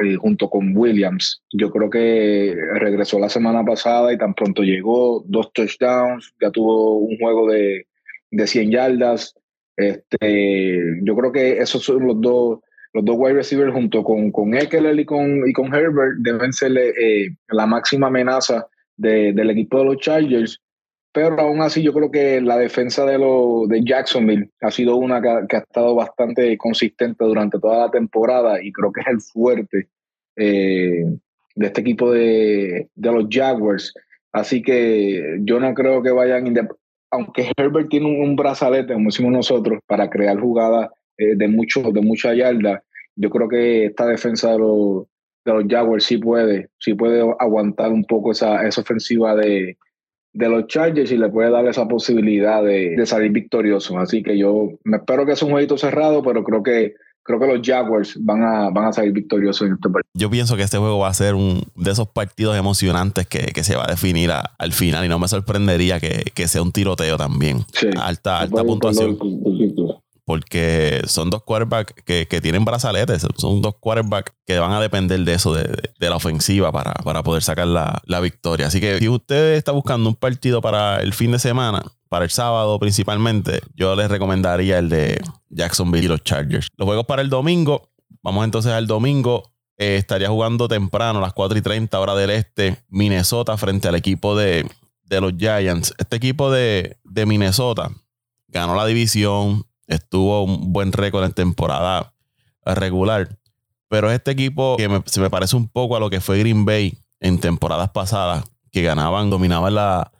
eh, 0.03 0.15
junto 0.15 0.49
con 0.49 0.75
Williams. 0.75 1.43
Yo 1.53 1.69
creo 1.71 1.89
que 1.89 2.55
regresó 2.79 3.19
la 3.19 3.29
semana 3.29 3.63
pasada 3.63 4.11
y 4.11 4.17
tan 4.17 4.33
pronto 4.33 4.63
llegó, 4.63 5.23
dos 5.27 5.53
touchdowns, 5.53 6.33
ya 6.41 6.49
tuvo 6.49 6.97
un 6.97 7.17
juego 7.19 7.51
de, 7.51 7.85
de 8.31 8.47
100 8.47 8.71
yardas. 8.71 9.35
Este, 9.77 10.79
yo 11.03 11.15
creo 11.15 11.31
que 11.31 11.59
esos 11.59 11.83
son 11.83 12.07
los 12.07 12.19
dos, 12.21 12.59
los 12.93 13.05
dos 13.05 13.15
wide 13.19 13.35
receivers 13.35 13.73
junto 13.73 14.03
con, 14.03 14.31
con 14.31 14.55
Eckler 14.55 14.99
y 14.99 15.05
con, 15.05 15.47
y 15.47 15.53
con 15.53 15.73
Herbert 15.73 16.17
deben 16.19 16.53
ser 16.53 16.75
eh, 16.75 17.35
la 17.49 17.67
máxima 17.67 18.07
amenaza 18.07 18.67
de, 18.97 19.31
del 19.33 19.51
equipo 19.51 19.77
de 19.79 19.85
los 19.85 19.97
Chargers 19.97 20.59
pero 21.21 21.41
aún 21.41 21.61
así 21.61 21.83
yo 21.83 21.91
creo 21.91 22.09
que 22.09 22.39
la 22.39 22.57
defensa 22.57 23.05
de, 23.05 23.17
lo, 23.17 23.65
de 23.67 23.83
Jacksonville 23.83 24.51
ha 24.61 24.71
sido 24.71 24.95
una 24.95 25.21
que, 25.21 25.57
ha 25.57 25.59
estado 25.59 25.93
bastante 25.93 26.57
consistente 26.57 27.25
durante 27.25 27.59
toda 27.59 27.87
la 27.87 27.91
temporada 27.91 28.63
y 28.63 28.71
creo 28.71 28.93
que 28.93 29.01
es 29.01 29.07
el 29.07 29.19
fuerte 29.19 29.89
eh, 30.37 31.03
de 31.55 31.65
este 31.65 31.81
equipo 31.81 32.13
de, 32.13 32.87
de, 32.95 33.11
los 33.11 33.25
Jaguars. 33.29 33.93
Así 34.31 34.61
que 34.61 35.39
yo 35.41 35.59
no 35.59 35.73
creo 35.73 36.01
que 36.01 36.11
vayan, 36.11 36.55
aunque 37.11 37.51
Herbert 37.57 37.89
tiene 37.89 38.05
un, 38.05 38.37
brazalete, 38.37 38.93
como 38.93 39.07
decimos 39.07 39.33
nosotros, 39.33 39.79
para 39.87 40.09
crear 40.09 40.39
jugadas 40.39 40.89
eh, 41.17 41.35
de, 41.35 41.49
mucho, 41.49 41.81
de 41.81 41.99
mucha 41.99 42.33
yarda, 42.33 42.81
yo 43.17 43.29
creo 43.29 43.49
que 43.49 43.87
esta 43.87 44.05
defensa 44.05 44.53
de 44.53 44.59
los, 44.59 45.03
de 45.43 45.53
los 45.53 45.65
Jaguars 45.67 46.05
sí 46.05 46.17
puede, 46.17 46.69
sí 46.79 46.93
puede 46.93 47.19
aguantar 47.39 47.91
un 47.91 48.05
poco 48.05 48.31
esa, 48.31 48.65
esa 48.65 48.79
ofensiva 48.79 49.35
de, 49.35 49.77
de 50.33 50.49
los 50.49 50.67
Chargers 50.67 51.11
y 51.11 51.17
le 51.17 51.29
puede 51.29 51.49
dar 51.49 51.65
esa 51.67 51.87
posibilidad 51.87 52.63
de, 52.63 52.95
salir 53.05 53.31
victorioso. 53.31 53.97
Así 53.97 54.23
que 54.23 54.37
yo 54.37 54.69
me 54.83 54.97
espero 54.97 55.25
que 55.25 55.35
sea 55.35 55.47
un 55.47 55.53
jueguito 55.53 55.77
cerrado, 55.77 56.21
pero 56.23 56.43
creo 56.43 56.63
que 56.63 56.93
creo 57.23 57.39
que 57.39 57.47
los 57.47 57.59
Jaguars 57.63 58.17
van 58.21 58.43
a, 58.43 58.69
van 58.71 58.85
a 58.85 58.93
salir 58.93 59.11
victoriosos 59.11 59.67
en 59.67 59.73
este 59.73 59.89
partido. 59.89 60.09
Yo 60.15 60.31
pienso 60.31 60.55
que 60.55 60.63
este 60.63 60.79
juego 60.79 60.99
va 60.99 61.09
a 61.09 61.13
ser 61.13 61.35
un 61.35 61.61
de 61.75 61.91
esos 61.91 62.07
partidos 62.07 62.57
emocionantes 62.57 63.27
que, 63.27 63.63
se 63.63 63.75
va 63.75 63.83
a 63.83 63.87
definir 63.87 64.31
al 64.31 64.71
final 64.71 65.05
y 65.05 65.09
no 65.09 65.19
me 65.19 65.27
sorprendería 65.27 65.99
que, 65.99 66.47
sea 66.47 66.61
un 66.61 66.71
tiroteo 66.71 67.17
también. 67.17 67.57
alta 67.99 68.39
alta 68.39 68.63
puntuación. 68.63 69.17
Porque 70.29 71.01
son 71.07 71.31
dos 71.31 71.41
quarterbacks 71.41 71.91
que, 72.05 72.39
tienen 72.39 72.63
brazaletes, 72.63 73.25
son 73.35 73.63
dos 73.63 73.77
quarterbacks 73.79 74.31
que 74.45 74.59
van 74.59 74.73
a 74.73 74.79
depender 74.79 75.19
de 75.21 75.33
eso, 75.33 75.55
de, 75.55 75.65
la 75.97 76.17
ofensiva 76.17 76.71
para, 76.71 77.23
poder 77.23 77.41
sacar 77.41 77.65
la, 77.65 78.19
victoria. 78.21 78.67
Así 78.67 78.79
que 78.79 78.99
si 78.99 79.09
usted 79.09 79.55
está 79.55 79.71
buscando 79.71 80.07
un 80.07 80.13
partido 80.13 80.61
para 80.61 81.01
el 81.01 81.15
fin 81.15 81.31
de 81.31 81.39
semana, 81.39 81.81
para 82.09 82.25
el 82.25 82.29
sábado 82.29 82.77
principalmente, 82.77 83.61
yo 83.73 83.95
les 83.95 84.07
recomendaría 84.07 84.77
el 84.77 84.89
de 84.89 85.19
Jacksonville 85.49 86.05
y 86.05 86.09
los 86.09 86.21
Chargers. 86.21 86.67
Los 86.77 86.85
juegos 86.85 87.07
para 87.07 87.23
el 87.23 87.31
domingo, 87.31 87.89
vamos 88.21 88.45
entonces 88.45 88.71
al 88.71 88.85
domingo. 88.85 89.51
Eh, 89.79 89.95
estaría 89.95 90.29
jugando 90.29 90.67
temprano 90.67 91.17
a 91.17 91.21
las 91.23 91.33
4 91.33 91.57
y 91.57 91.61
30 91.63 91.99
hora 91.99 92.13
del 92.13 92.29
este, 92.29 92.77
Minnesota 92.87 93.57
frente 93.57 93.87
al 93.87 93.95
equipo 93.95 94.37
de, 94.37 94.69
los 95.09 95.33
Giants. 95.35 95.95
Este 95.97 96.17
equipo 96.17 96.51
de 96.51 96.99
Minnesota 97.25 97.89
ganó 98.51 98.75
la 98.75 98.85
división, 98.85 99.65
estuvo 99.89 100.43
un 100.43 100.71
buen 100.71 100.93
récord 100.93 101.25
en 101.25 101.33
temporada 101.33 102.13
regular. 102.63 103.37
Pero 103.89 104.11
este 104.11 104.31
equipo 104.31 104.77
que 104.77 105.01
se 105.05 105.19
me 105.19 105.29
parece 105.29 105.55
un 105.55 105.67
poco 105.67 105.97
a 105.97 105.99
lo 105.99 106.09
que 106.09 106.21
fue 106.21 106.39
Green 106.39 106.63
Bay 106.63 106.97
en 107.19 107.39
temporadas 107.39 107.89
pasadas, 107.89 108.45
que 108.71 108.83
ganaban, 108.83 109.29
dominaban 109.29 109.75
la, 109.75 110.11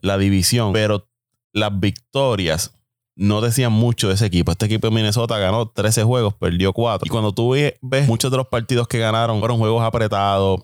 la 0.00 0.16
división, 0.16 0.72
pero 0.72 1.08
las 1.52 1.78
victorias 1.78 2.72
no 3.16 3.40
decían 3.40 3.72
mucho 3.72 4.08
de 4.08 4.14
ese 4.14 4.26
equipo. 4.26 4.52
Este 4.52 4.66
equipo 4.66 4.88
de 4.88 4.94
Minnesota 4.94 5.38
ganó 5.38 5.68
13 5.68 6.04
juegos, 6.04 6.34
perdió 6.34 6.72
4. 6.72 7.06
Y 7.06 7.10
cuando 7.10 7.32
tú 7.32 7.50
ves 7.50 8.06
muchos 8.06 8.30
de 8.30 8.36
los 8.36 8.46
partidos 8.46 8.86
que 8.88 8.98
ganaron, 8.98 9.40
fueron 9.40 9.58
juegos 9.58 9.82
apretados, 9.82 10.60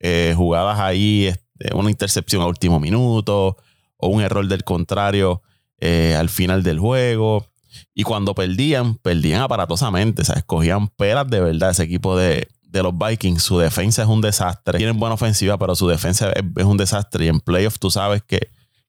eh, 0.00 0.34
jugadas 0.36 0.78
ahí, 0.78 1.26
este, 1.26 1.74
una 1.74 1.90
intercepción 1.90 2.42
a 2.42 2.46
último 2.46 2.78
minuto 2.78 3.56
o 3.96 4.08
un 4.08 4.22
error 4.22 4.46
del 4.46 4.64
contrario 4.64 5.42
eh, 5.78 6.14
al 6.16 6.28
final 6.28 6.62
del 6.62 6.78
juego. 6.78 7.46
Y 7.94 8.02
cuando 8.02 8.34
perdían, 8.34 8.96
perdían 8.96 9.42
aparatosamente. 9.42 10.22
O 10.22 10.24
sea, 10.24 10.36
escogían 10.36 10.88
peras 10.88 11.28
de 11.28 11.40
verdad 11.40 11.70
ese 11.70 11.84
equipo 11.84 12.16
de, 12.16 12.48
los 12.72 12.92
Vikings. 12.96 13.42
Su 13.42 13.58
defensa 13.58 14.02
es 14.02 14.08
un 14.08 14.20
desastre. 14.20 14.78
Tienen 14.78 14.98
buena 14.98 15.14
ofensiva, 15.14 15.56
pero 15.58 15.76
su 15.76 15.88
defensa 15.88 16.32
es, 16.32 16.64
un 16.64 16.76
desastre. 16.76 17.26
Y 17.26 17.28
en 17.28 17.40
playoffs 17.40 17.78
tú 17.78 17.90
sabes 17.90 18.22
que, 18.22 18.48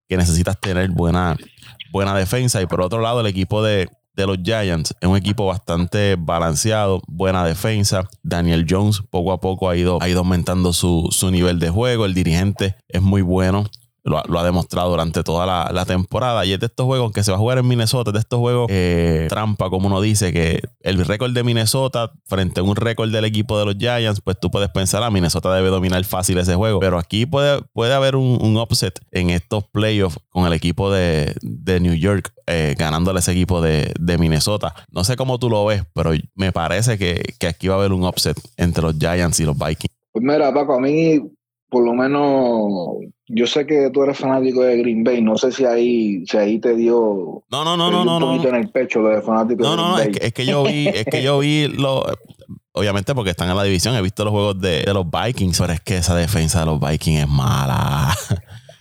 necesitas 0.09 0.59
tener 0.59 0.89
buena, 0.89 1.37
buena 1.91 2.15
defensa. 2.15 2.61
Y 2.61 2.65
por 2.65 2.81
otro 2.81 3.01
lado, 3.01 3.21
el 3.21 3.27
equipo 3.27 3.61
de, 3.63 3.89
los 4.15 4.37
Giants 4.43 4.95
es 5.01 5.09
un 5.09 5.17
equipo 5.17 5.45
bastante 5.45 6.15
balanceado, 6.17 7.01
buena 7.07 7.45
defensa. 7.45 8.07
Daniel 8.23 8.65
Jones 8.67 9.01
poco 9.09 9.33
a 9.33 9.39
poco 9.39 9.69
ha 9.69 9.75
ido, 9.75 10.01
ha 10.01 10.09
ido 10.09 10.19
aumentando 10.19 10.73
su, 10.73 11.09
su 11.11 11.29
nivel 11.31 11.59
de 11.59 11.69
juego. 11.69 12.05
El 12.05 12.13
dirigente 12.13 12.75
es 12.87 13.01
muy 13.01 13.21
bueno 13.21 13.65
lo, 14.05 14.39
ha 14.39 14.43
demostrado 14.43 14.91
durante 14.91 15.24
toda 15.24 15.74
la, 15.74 15.85
temporada. 15.85 16.45
Y 16.45 16.53
es 16.53 16.59
de 16.59 16.67
estos 16.67 16.85
juegos 16.85 17.12
que 17.12 17.24
se 17.24 17.31
va 17.31 17.38
a 17.38 17.39
jugar 17.39 17.57
en 17.57 17.67
Minnesota, 17.67 18.12
de 18.12 18.19
estos 18.19 18.39
juegos 18.39 18.67
eh, 18.69 19.25
trampa, 19.29 19.69
como 19.69 19.88
uno 19.88 20.00
dice, 20.00 20.31
que 20.31 20.62
el 20.81 21.03
récord 21.05 21.31
de 21.31 21.43
Minnesota 21.43 22.12
frente 22.25 22.59
a 22.59 22.63
un 22.63 22.75
récord 22.75 23.12
del 23.12 23.25
equipo 23.25 23.57
de 23.57 23.65
los 23.65 23.75
Giants, 23.77 24.21
pues 24.21 24.39
tú 24.39 24.51
puedes 24.51 24.69
pensar, 24.69 25.03
ah, 25.03 25.09
Minnesota 25.09 25.53
debe 25.53 25.69
dominar 25.69 26.03
fácil 26.05 26.38
ese 26.38 26.55
juego. 26.55 26.79
Pero 26.79 27.00
aquí 27.00 27.25
puede, 27.25 27.62
puede 27.74 27.93
haber 27.93 28.15
un, 28.15 28.38
un 28.41 28.57
upset 28.57 29.00
en 29.12 29.31
estos 29.31 29.65
playoffs 29.65 30.19
con 30.29 30.45
el 30.45 30.53
equipo 30.53 30.91
de, 30.91 31.35
New 31.81 31.93
York 31.93 32.31
eh, 32.47 32.75
ganándole 32.77 33.19
ese 33.19 33.31
equipo 33.31 33.62
de, 33.62 33.91
Minnesota. 34.19 34.74
No 34.91 35.03
sé 35.03 35.15
cómo 35.15 35.39
tú 35.39 35.50
lo 35.50 35.65
ves, 35.65 35.83
pero 35.93 36.12
me 36.35 36.51
parece 36.51 36.97
que, 36.97 37.33
que 37.38 37.47
aquí 37.47 37.67
va 37.67 37.75
a 37.75 37.77
haber 37.79 37.91
un 37.91 38.05
upset 38.05 38.39
entre 38.55 38.83
los 38.83 38.97
Giants 38.97 39.39
y 39.39 39.45
los 39.45 39.57
Vikings. 39.57 39.93
Pues 40.12 40.24
mira, 40.24 40.53
Paco, 40.53 40.75
a 40.75 40.79
mí 40.79 41.19
por 41.69 41.83
lo 41.83 41.93
menos 41.93 43.12
yo 43.27 43.48
sé 43.48 43.65
que 43.65 43.89
tú 43.91 44.03
eres 44.03 44.17
fanático 44.17 44.62
de 44.62 44.77
Green 44.77 45.03
Bay, 45.03 45.22
no 45.22 45.38
sé 45.38 45.51
si 45.51 45.65
ahí, 45.65 46.25
si 46.25 46.38
ahí 46.38 46.60
te 46.60 46.75
dio 46.75 47.44
no, 47.50 47.63
no, 47.63 47.75
no, 47.75 47.89
no, 47.89 48.05
no, 48.05 48.15
un 48.15 48.22
poquito 48.22 48.50
en 48.50 48.55
el 48.55 48.70
pecho 48.70 49.01
de 49.03 49.22
fanático 49.22 49.63
no, 49.63 49.72
de 49.72 49.77
no, 49.77 49.89
no, 49.89 50.00
es 50.00 50.10
que, 50.10 50.27
es 50.27 50.34
que 50.34 50.46
yo 50.46 50.63
vi, 50.63 50.88
es 50.88 51.05
que 51.05 51.24
yo 51.24 51.39
vi 51.39 51.67
lo 51.67 52.05
obviamente 52.75 53.15
porque 53.15 53.32
están 53.32 53.50
en 53.50 53.55
la 53.55 53.63
división, 53.63 53.96
he 53.96 54.01
visto 54.01 54.24
los 54.24 54.32
juegos 54.32 54.60
de, 54.60 54.82
de 54.84 54.94
los 54.94 55.05
Vikings, 55.10 55.60
pero 55.60 55.74
es 55.74 55.79
que 55.79 55.98
esa 55.98 56.15
defensa 56.15 56.60
de 56.60 56.65
los 56.65 56.79
Vikings 56.79 57.22
es 57.22 57.27
mala. 57.27 58.15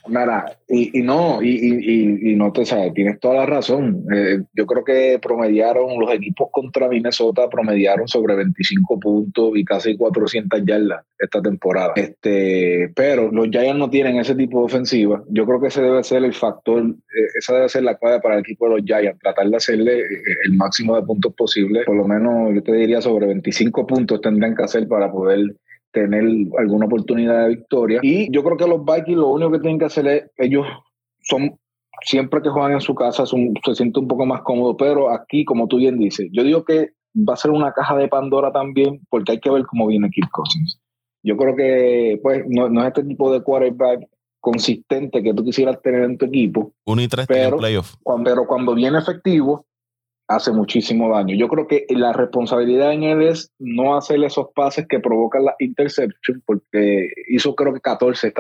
Mira, 0.06 0.58
y, 0.68 0.98
y 0.98 1.02
no, 1.02 1.42
y, 1.42 1.48
y, 1.48 2.32
y, 2.32 2.36
no 2.36 2.52
te 2.52 2.66
sabes, 2.66 2.92
tienes 2.92 3.18
toda 3.20 3.36
la 3.36 3.46
razón. 3.46 4.04
Eh, 4.14 4.42
yo 4.52 4.66
creo 4.66 4.84
que 4.84 5.18
promediaron, 5.20 5.98
los 5.98 6.12
equipos 6.12 6.48
contra 6.50 6.88
Minnesota 6.88 7.48
promediaron 7.48 8.06
sobre 8.06 8.34
25 8.36 9.00
puntos 9.00 9.52
y 9.54 9.64
casi 9.64 9.96
400 9.96 10.62
yardas 10.64 11.04
esta 11.18 11.40
temporada. 11.40 11.92
Este, 11.96 12.92
pero 12.94 13.30
los 13.32 13.48
Giants 13.48 13.78
no 13.78 13.88
tienen 13.88 14.16
ese 14.16 14.34
tipo 14.34 14.60
de 14.60 14.66
ofensiva. 14.66 15.22
Yo 15.30 15.46
creo 15.46 15.60
que 15.60 15.68
ese 15.68 15.82
debe 15.82 16.04
ser 16.04 16.22
el 16.24 16.34
factor, 16.34 16.82
eh, 16.82 17.28
esa 17.38 17.54
debe 17.54 17.68
ser 17.70 17.84
la 17.84 17.96
clave 17.96 18.20
para 18.20 18.34
el 18.34 18.40
equipo 18.40 18.68
de 18.68 18.76
los 18.76 18.84
Giants, 18.84 19.18
tratar 19.20 19.48
de 19.48 19.56
hacerle 19.56 20.00
eh, 20.00 20.06
el 20.44 20.54
máximo 20.54 20.96
de 20.96 21.02
puntos 21.02 21.32
posible. 21.34 21.84
Por 21.84 21.96
lo 21.96 22.06
menos 22.06 22.54
yo 22.54 22.62
te 22.62 22.72
diría 22.72 23.00
sobre 23.00 23.26
25 23.26 23.86
puntos 23.86 24.20
tendrán 24.20 24.54
que 24.54 24.64
hacer 24.64 24.86
para 24.86 25.10
poder 25.10 25.54
tener 25.94 26.24
alguna 26.58 26.86
oportunidad 26.86 27.44
de 27.44 27.56
victoria. 27.56 28.00
Y 28.02 28.30
yo 28.30 28.42
creo 28.42 28.56
que 28.58 28.66
los 28.66 28.84
Vikings 28.84 29.16
lo 29.16 29.28
único 29.28 29.52
que 29.52 29.60
tienen 29.60 29.78
que 29.78 29.86
hacer 29.86 30.06
es, 30.06 30.30
ellos 30.36 30.66
son, 31.22 31.56
siempre 32.02 32.42
que 32.42 32.50
juegan 32.50 32.72
en 32.72 32.80
su 32.80 32.94
casa, 32.94 33.24
se 33.24 33.74
sienten 33.74 34.02
un 34.02 34.08
poco 34.08 34.26
más 34.26 34.42
cómodos, 34.42 34.76
pero 34.78 35.10
aquí, 35.10 35.44
como 35.44 35.68
tú 35.68 35.78
bien 35.78 35.98
dices, 35.98 36.28
yo 36.32 36.42
digo 36.42 36.64
que 36.64 36.90
va 37.16 37.34
a 37.34 37.38
ser 37.38 37.52
una 37.52 37.72
caja 37.72 37.96
de 37.96 38.08
Pandora 38.08 38.52
también, 38.52 39.00
porque 39.08 39.32
hay 39.32 39.40
que 39.40 39.50
ver 39.50 39.64
cómo 39.66 39.86
viene 39.86 40.10
Kirk 40.10 40.30
Cousins. 40.32 40.80
Yo 41.22 41.36
creo 41.36 41.56
que 41.56 42.18
pues 42.22 42.44
no, 42.48 42.82
es 42.82 42.88
este 42.88 43.04
tipo 43.04 43.32
de 43.32 43.42
quarterback 43.42 44.06
consistente 44.40 45.22
que 45.22 45.32
tú 45.32 45.42
quisieras 45.42 45.80
tener 45.80 46.02
en 46.02 46.18
tu 46.18 46.26
equipo. 46.26 46.74
Uno 46.84 47.00
y 47.00 47.08
tres 47.08 47.26
pero, 47.26 47.56
playoff. 47.56 47.94
Cuando, 48.02 48.30
pero 48.30 48.46
cuando 48.46 48.74
viene 48.74 48.98
efectivo, 48.98 49.64
hace 50.28 50.52
muchísimo 50.52 51.14
daño. 51.14 51.36
Yo 51.36 51.48
creo 51.48 51.66
que 51.66 51.84
la 51.90 52.12
responsabilidad 52.12 52.92
en 52.92 53.02
él 53.02 53.22
es 53.22 53.52
no 53.58 53.96
hacer 53.96 54.22
esos 54.24 54.48
pases 54.54 54.86
que 54.88 55.00
provocan 55.00 55.44
la 55.44 55.54
interception, 55.58 56.42
porque 56.46 57.08
hizo 57.28 57.54
creo 57.54 57.74
que 57.74 57.80
14 57.80 58.28
e, 58.28 58.32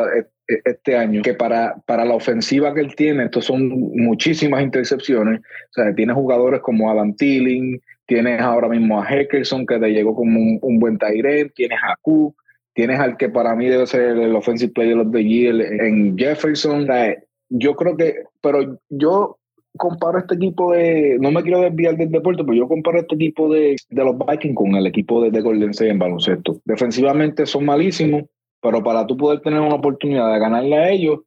este 0.64 0.96
año, 0.96 1.22
que 1.22 1.34
para, 1.34 1.76
para 1.86 2.04
la 2.04 2.14
ofensiva 2.14 2.72
que 2.74 2.80
él 2.80 2.94
tiene, 2.94 3.24
estos 3.24 3.44
son 3.44 3.68
muchísimas 3.68 4.62
intercepciones. 4.62 5.40
O 5.40 5.72
sea, 5.72 5.94
tiene 5.94 6.14
jugadores 6.14 6.60
como 6.60 6.90
Adam 6.90 7.14
Tilling, 7.14 7.80
tienes 8.06 8.40
ahora 8.40 8.68
mismo 8.68 9.00
a 9.00 9.06
Heckerson, 9.06 9.66
que 9.66 9.78
te 9.78 9.88
llegó 9.88 10.14
como 10.14 10.58
un, 10.60 10.78
buen 10.78 10.98
Tyrell, 10.98 11.52
tienes 11.54 11.78
a 11.82 11.96
Cook, 12.00 12.34
tienes 12.72 12.98
al 12.98 13.16
que 13.16 13.28
para 13.28 13.54
mí 13.54 13.68
debe 13.68 13.86
ser 13.86 14.18
el 14.18 14.34
offensive 14.34 14.72
player 14.72 14.98
of 14.98 15.12
the 15.12 15.24
year 15.24 15.60
en 15.60 16.16
Jefferson. 16.16 16.86
yo 17.50 17.76
creo 17.76 17.96
que, 17.96 18.24
pero 18.40 18.78
yo 18.88 19.38
comparo 19.76 20.18
este 20.18 20.34
equipo 20.34 20.72
de, 20.72 21.16
no 21.20 21.30
me 21.30 21.42
quiero 21.42 21.60
desviar 21.60 21.96
del 21.96 22.10
deporte, 22.10 22.44
pero 22.44 22.56
yo 22.56 22.68
comparo 22.68 22.98
este 22.98 23.14
equipo 23.14 23.52
de, 23.52 23.76
de 23.88 24.04
los 24.04 24.16
Vikings 24.18 24.54
con 24.54 24.74
el 24.74 24.86
equipo 24.86 25.22
de, 25.22 25.30
de 25.30 25.40
Golden 25.40 25.70
State 25.70 25.90
en 25.90 25.98
baloncesto. 25.98 26.60
Defensivamente 26.64 27.46
son 27.46 27.64
malísimos, 27.64 28.22
pero 28.60 28.82
para 28.82 29.06
tú 29.06 29.16
poder 29.16 29.40
tener 29.40 29.60
una 29.60 29.74
oportunidad 29.74 30.32
de 30.32 30.38
ganarle 30.38 30.76
a 30.76 30.90
ellos, 30.90 31.20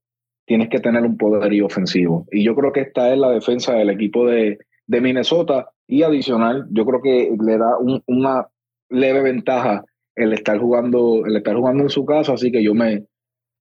tienes 0.45 0.69
que 0.69 0.79
tener 0.79 1.03
un 1.03 1.17
poderío 1.17 1.65
ofensivo. 1.65 2.25
Y 2.31 2.43
yo 2.43 2.55
creo 2.55 2.71
que 2.71 2.81
esta 2.81 3.11
es 3.11 3.19
la 3.19 3.31
defensa 3.31 3.73
del 3.73 3.89
equipo 3.89 4.25
de, 4.25 4.59
de 4.87 5.01
Minnesota. 5.01 5.71
Y 5.85 6.03
adicional, 6.03 6.67
yo 6.71 6.85
creo 6.85 7.01
que 7.01 7.31
le 7.43 7.57
da 7.57 7.77
una 8.07 8.47
leve 8.89 9.21
ventaja 9.21 9.83
el 10.15 10.33
estar 10.33 10.57
jugando, 10.57 11.25
el 11.25 11.35
estar 11.35 11.55
jugando 11.55 11.83
en 11.83 11.89
su 11.89 12.05
casa, 12.05 12.33
así 12.33 12.51
que 12.51 12.63
yo 12.63 12.73
me, 12.73 13.05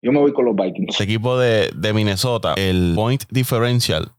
yo 0.02 0.10
me 0.10 0.18
voy 0.18 0.32
con 0.32 0.46
los 0.46 0.56
Vikings. 0.56 0.90
Este 0.90 1.04
equipo 1.04 1.38
de, 1.38 1.70
de 1.76 1.92
Minnesota, 1.92 2.54
el 2.56 2.94
point 2.94 3.22
differential 3.30 4.12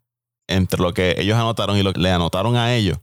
entre 0.54 0.82
lo 0.82 0.94
que 0.94 1.16
ellos 1.18 1.38
anotaron 1.38 1.78
y 1.78 1.84
lo 1.84 1.94
que 1.94 2.00
le 2.00 2.12
anotaron 2.12 2.56
a 2.56 2.74
ellos, 2.76 3.00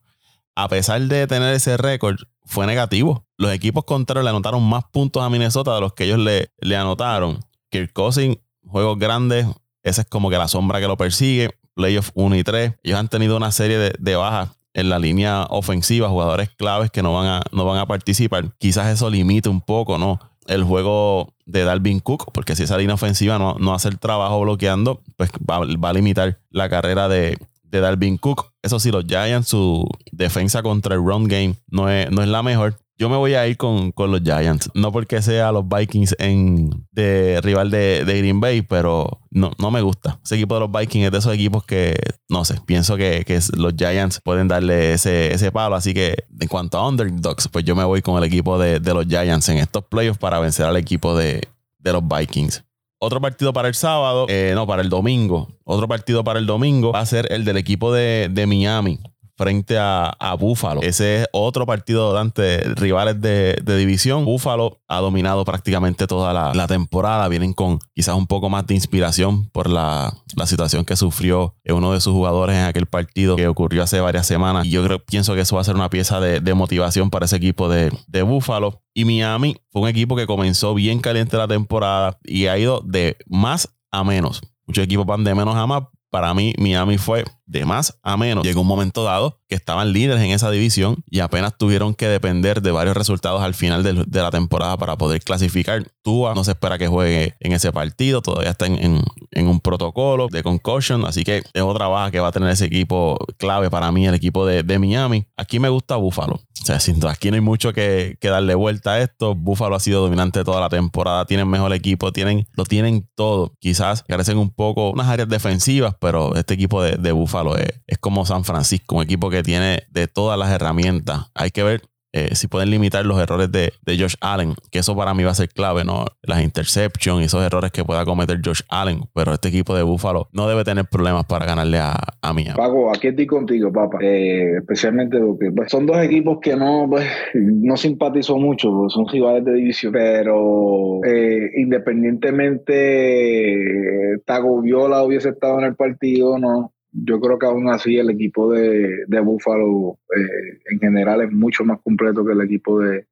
a 0.54 0.68
pesar 0.68 1.00
de 1.02 1.26
tener 1.26 1.54
ese 1.54 1.76
récord, 1.76 2.16
fue 2.44 2.66
negativo. 2.66 3.26
Los 3.36 3.52
equipos 3.52 3.84
contrarios 3.84 4.24
le 4.24 4.30
anotaron 4.30 4.62
más 4.62 4.84
puntos 4.92 5.22
a 5.22 5.30
Minnesota 5.30 5.74
de 5.74 5.80
los 5.80 5.92
que 5.92 6.04
ellos 6.04 6.18
le, 6.18 6.50
le 6.58 6.76
anotaron. 6.76 7.38
Kirk 7.70 7.92
Cousins, 7.92 8.38
juegos 8.66 8.98
grandes, 8.98 9.46
esa 9.82 10.02
es 10.02 10.08
como 10.08 10.30
que 10.30 10.38
la 10.38 10.48
sombra 10.48 10.80
que 10.80 10.88
lo 10.88 10.96
persigue. 10.96 11.50
Playoff 11.74 12.10
1 12.14 12.36
y 12.36 12.42
3. 12.42 12.72
Ellos 12.82 12.98
han 12.98 13.08
tenido 13.08 13.36
una 13.36 13.52
serie 13.52 13.78
de, 13.78 13.94
de 13.98 14.16
bajas 14.16 14.50
en 14.74 14.88
la 14.88 14.98
línea 14.98 15.46
ofensiva, 15.50 16.08
jugadores 16.08 16.50
claves 16.50 16.90
que 16.90 17.02
no 17.02 17.14
van 17.14 17.26
a, 17.26 17.42
no 17.52 17.64
van 17.64 17.78
a 17.78 17.86
participar. 17.86 18.52
Quizás 18.58 18.88
eso 18.88 19.10
limite 19.10 19.48
un 19.48 19.60
poco, 19.60 19.98
¿no? 19.98 20.20
El 20.48 20.64
juego 20.64 21.34
de 21.46 21.64
Dalvin 21.64 22.00
Cook, 22.00 22.32
porque 22.32 22.56
si 22.56 22.64
esa 22.64 22.76
línea 22.76 22.94
ofensiva 22.94 23.38
no, 23.38 23.56
no 23.58 23.74
hace 23.74 23.88
el 23.88 23.98
trabajo 23.98 24.40
bloqueando, 24.40 25.02
pues 25.16 25.30
va, 25.48 25.88
a 25.88 25.92
limitar 25.92 26.40
la 26.50 26.68
carrera 26.68 27.08
de, 27.08 27.38
de, 27.62 27.80
Dalvin 27.80 28.18
Cook. 28.18 28.52
Eso 28.62 28.80
sí, 28.80 28.90
los 28.90 29.04
Giants, 29.04 29.48
su 29.48 29.86
defensa 30.10 30.62
contra 30.62 30.94
el 30.94 31.02
run 31.02 31.28
game 31.28 31.54
no 31.68 31.88
es, 31.88 32.10
no 32.10 32.22
es 32.22 32.28
la 32.28 32.42
mejor. 32.42 32.74
Yo 32.98 33.08
me 33.08 33.16
voy 33.16 33.34
a 33.34 33.46
ir 33.46 33.56
con, 33.56 33.92
los 33.96 34.22
Giants. 34.22 34.70
No 34.74 34.90
porque 34.90 35.22
sea 35.22 35.52
los 35.52 35.68
Vikings 35.68 36.16
en, 36.18 36.84
de 36.90 37.40
rival 37.42 37.70
de, 37.70 38.02
Green 38.04 38.40
Bay, 38.40 38.62
pero 38.62 39.20
no, 39.30 39.52
no 39.56 39.70
me 39.70 39.80
gusta. 39.82 40.18
Ese 40.24 40.34
equipo 40.34 40.54
de 40.54 40.60
los 40.62 40.72
Vikings 40.72 41.06
es 41.06 41.12
de 41.12 41.18
esos 41.18 41.32
equipos 41.32 41.64
que, 41.64 41.94
no 42.28 42.44
sé, 42.44 42.60
pienso 42.66 42.96
que, 42.96 43.24
los 43.56 43.74
Giants 43.74 44.20
pueden 44.20 44.48
darle 44.48 44.94
ese, 44.94 45.32
ese 45.32 45.52
palo. 45.52 45.76
Así 45.76 45.94
que 45.94 46.24
en 46.40 46.48
cuanto 46.48 46.76
a 46.76 46.88
underdogs, 46.88 47.46
pues 47.46 47.64
yo 47.64 47.76
me 47.76 47.84
voy 47.84 48.02
con 48.02 48.18
el 48.18 48.24
equipo 48.24 48.58
de, 48.58 48.80
los 48.80 49.06
Giants 49.06 49.48
en 49.48 49.58
estos 49.58 49.84
playoffs 49.84 50.18
para 50.18 50.40
vencer 50.40 50.66
al 50.66 50.76
equipo 50.76 51.16
de, 51.16 51.46
los 51.84 52.02
Vikings. 52.06 52.64
Otro 52.98 53.20
partido 53.20 53.52
para 53.52 53.68
el 53.68 53.74
sábado, 53.74 54.26
eh, 54.28 54.50
no, 54.56 54.66
para 54.66 54.82
el 54.82 54.88
domingo. 54.88 55.48
Otro 55.62 55.86
partido 55.86 56.24
para 56.24 56.40
el 56.40 56.46
domingo 56.46 56.92
va 56.92 57.00
a 57.00 57.06
ser 57.06 57.32
el 57.32 57.44
del 57.44 57.58
equipo 57.58 57.92
de, 57.92 58.28
de 58.28 58.46
Miami 58.48 58.98
frente 59.38 59.78
a, 59.78 60.16
a. 60.18 60.36
Ese 60.82 61.22
es 61.22 61.28
otro 61.32 61.64
partido 61.64 62.12
de 62.34 62.74
rivales 62.74 63.20
de, 63.20 63.62
división. 63.78 64.24
Buffalo 64.24 64.80
ha 64.88 64.98
dominado 64.98 65.44
prácticamente 65.44 66.08
toda 66.08 66.32
la, 66.52 66.66
temporada. 66.66 67.28
Vienen 67.28 67.52
con 67.52 67.78
quizás 67.94 68.16
un 68.16 68.26
poco 68.26 68.50
más 68.50 68.66
de 68.66 68.74
inspiración 68.74 69.48
por 69.50 69.70
la, 69.70 70.12
situación 70.44 70.84
que 70.84 70.96
sufrió 70.96 71.54
uno 71.68 71.92
de 71.92 72.00
sus 72.00 72.12
jugadores 72.12 72.56
en 72.56 72.64
aquel 72.64 72.86
partido 72.86 73.36
que 73.36 73.46
ocurrió 73.46 73.84
hace 73.84 74.00
varias 74.00 74.26
semanas. 74.26 74.66
Y 74.66 74.70
yo 74.70 74.84
creo, 74.84 74.98
pienso 75.04 75.34
que 75.34 75.42
eso 75.42 75.54
va 75.54 75.60
a 75.60 75.64
ser 75.64 75.76
una 75.76 75.88
pieza 75.88 76.20
de, 76.20 76.54
motivación 76.54 77.08
para 77.10 77.26
ese 77.26 77.36
equipo 77.36 77.68
de, 77.68 77.92
de 78.08 78.22
Buffalo. 78.22 78.82
Y 78.92 79.04
Miami 79.04 79.56
fue 79.70 79.82
un 79.82 79.88
equipo 79.88 80.16
que 80.16 80.26
comenzó 80.26 80.74
bien 80.74 80.98
caliente 80.98 81.36
la 81.36 81.46
temporada 81.46 82.18
y 82.24 82.46
ha 82.46 82.58
ido 82.58 82.82
de 82.84 83.16
más 83.28 83.68
a 83.92 84.02
menos. 84.02 84.42
Muchos 84.66 84.82
equipos 84.82 85.06
van 85.06 85.22
de 85.22 85.34
menos 85.34 85.54
a 85.54 85.66
más. 85.66 85.84
Para 86.10 86.34
mí, 86.34 86.54
Miami 86.58 86.98
fue 86.98 87.24
de 87.48 87.64
más 87.64 87.98
a 88.02 88.16
menos. 88.16 88.44
Llegó 88.44 88.60
un 88.60 88.66
momento 88.66 89.02
dado 89.02 89.40
que 89.48 89.54
estaban 89.54 89.92
líderes 89.92 90.22
en 90.22 90.30
esa 90.30 90.50
división 90.50 91.02
y 91.10 91.20
apenas 91.20 91.56
tuvieron 91.56 91.94
que 91.94 92.06
depender 92.06 92.60
de 92.60 92.70
varios 92.70 92.96
resultados 92.96 93.42
al 93.42 93.54
final 93.54 93.82
de, 93.82 94.06
la 94.22 94.30
temporada 94.30 94.76
para 94.76 94.96
poder 94.98 95.22
clasificar. 95.22 95.90
Tua 96.02 96.34
no 96.34 96.44
se 96.44 96.52
espera 96.52 96.76
que 96.76 96.86
juegue 96.86 97.34
en 97.40 97.52
ese 97.52 97.72
partido, 97.72 98.20
todavía 98.20 98.50
está 98.50 98.66
en, 98.66 99.02
un 99.34 99.60
protocolo 99.60 100.28
de 100.30 100.42
concussion, 100.42 101.06
así 101.06 101.24
que 101.24 101.42
es 101.52 101.62
otra 101.62 101.88
baja 101.88 102.10
que 102.10 102.20
va 102.20 102.28
a 102.28 102.32
tener 102.32 102.50
ese 102.50 102.66
equipo 102.66 103.18
clave 103.38 103.70
para 103.70 103.90
mí, 103.90 104.06
el 104.06 104.14
equipo 104.14 104.44
de, 104.46 104.78
Miami. 104.78 105.26
Aquí 105.36 105.58
me 105.58 105.70
gusta 105.70 105.96
Buffalo. 105.96 106.34
O 106.34 106.64
sea, 106.64 106.78
aquí 107.10 107.30
no 107.30 107.36
hay 107.36 107.40
mucho 107.40 107.72
que, 107.72 108.18
darle 108.20 108.54
vuelta 108.54 108.92
a 108.92 109.00
esto. 109.00 109.34
Buffalo 109.34 109.74
ha 109.74 109.80
sido 109.80 110.02
dominante 110.02 110.44
toda 110.44 110.60
la 110.60 110.68
temporada, 110.68 111.24
tienen 111.24 111.48
mejor 111.48 111.72
equipo, 111.72 112.12
tienen, 112.12 112.46
lo 112.52 112.64
tienen 112.64 113.08
todo. 113.14 113.54
Quizás 113.58 114.04
carecen 114.06 114.36
un 114.36 114.50
poco 114.50 114.90
unas 114.90 115.08
áreas 115.08 115.28
defensivas, 115.28 115.94
pero 115.98 116.34
este 116.36 116.54
equipo 116.54 116.82
de, 116.82 116.96
de 116.96 117.12
Buffalo 117.12 117.37
es, 117.56 117.98
como 117.98 118.24
San 118.24 118.44
Francisco, 118.44 118.96
un 118.96 119.02
equipo 119.02 119.30
que 119.30 119.42
tiene 119.42 119.82
de 119.90 120.06
todas 120.06 120.38
las 120.38 120.50
herramientas. 120.50 121.30
Hay 121.34 121.50
que 121.50 121.62
ver 121.62 121.82
eh, 122.12 122.34
si 122.34 122.48
pueden 122.48 122.70
limitar 122.70 123.04
los 123.04 123.20
errores 123.20 123.52
de, 123.52 123.70
Josh 123.86 124.14
Allen, 124.22 124.54
que 124.70 124.78
eso 124.78 124.96
para 124.96 125.12
mí 125.12 125.24
va 125.24 125.32
a 125.32 125.34
ser 125.34 125.50
clave, 125.50 125.84
¿no? 125.84 126.06
Las 126.22 126.42
interceptions 126.42 127.20
y 127.20 127.24
esos 127.24 127.44
errores 127.44 127.70
que 127.70 127.84
pueda 127.84 128.06
cometer 128.06 128.40
Josh 128.42 128.62
Allen, 128.70 129.00
pero 129.14 129.34
este 129.34 129.48
equipo 129.48 129.74
de 129.74 129.82
Buffalo 129.82 130.28
no 130.32 130.48
debe 130.48 130.64
tener 130.64 130.86
problemas 130.86 131.26
para 131.26 131.44
ganarle 131.44 131.76
a, 131.78 131.98
a 132.22 132.32
Miami. 132.32 132.56
Paco, 132.56 132.90
aquí 132.90 133.08
estoy 133.08 133.26
contigo, 133.26 133.70
papá, 133.70 133.98
eh, 134.00 134.56
especialmente 134.58 135.20
porque 135.20 135.50
pues, 135.54 135.70
son 135.70 135.84
dos 135.84 135.98
equipos 135.98 136.38
que 136.40 136.56
no, 136.56 136.86
pues, 136.88 137.06
no 137.34 137.76
simpatizo 137.76 138.38
mucho, 138.38 138.72
pues, 138.72 138.94
son 138.94 139.06
rivales 139.06 139.44
de 139.44 139.52
división, 139.52 139.92
pero 139.92 141.04
eh, 141.04 141.50
independientemente 141.56 144.22
Tago 144.24 144.62
Viola 144.62 145.02
hubiese 145.02 145.28
estado 145.28 145.58
en 145.58 145.66
el 145.66 145.76
partido, 145.76 146.38
no, 146.38 146.72
yo 147.04 147.20
creo 147.20 147.38
que 147.38 147.46
aún 147.46 147.68
así 147.68 147.96
el 147.98 148.10
equipo 148.10 148.52
de, 148.52 149.04
de 149.06 149.20
Buffalo 149.20 149.98
eh, 150.16 150.60
en 150.70 150.78
general 150.78 151.22
es 151.22 151.32
mucho 151.32 151.64
más 151.64 151.80
completo 151.82 152.24
que 152.24 152.32
el 152.32 152.42
equipo 152.42 152.80
de, 152.80 153.06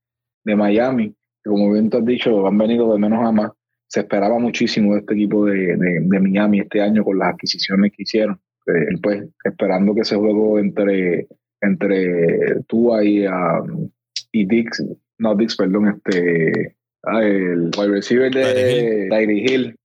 Miami. 0.45 1.13
Como 1.45 1.73
bien 1.73 1.91
te 1.91 1.97
has 1.97 2.05
dicho, 2.05 2.47
han 2.47 2.57
venido 2.57 2.93
de 2.93 3.01
menos 3.01 3.27
a 3.27 3.33
más. 3.33 3.51
Se 3.89 4.01
esperaba 4.01 4.39
muchísimo 4.39 4.95
de 4.95 5.01
este 5.01 5.15
equipo 5.15 5.45
de, 5.45 5.77
Miami 6.21 6.61
este 6.61 6.81
año 6.81 7.05
con 7.05 7.19
las 7.19 7.35
adquisiciones 7.35 7.93
que 7.97 8.03
hicieron. 8.05 8.41
Eh, 8.67 8.97
pues 9.03 9.25
esperando 9.45 9.95
que 9.95 10.03
ese 10.03 10.17
juego 10.17 10.59
entre, 10.59 11.27
entre 11.61 12.63
Tua 12.67 13.05
y, 13.05 13.27
um, 13.27 13.91
y 14.33 14.47
Dix, 14.47 14.85
no 15.19 15.35
Dix, 15.35 15.57
perdón, 15.57 15.89
este, 15.89 16.77
ah, 17.05 17.23
el 17.25 17.71
wide 17.77 17.89
receiver 17.89 18.33
de 18.33 19.09
Tyree 19.11 19.45
Hill, 19.47 19.77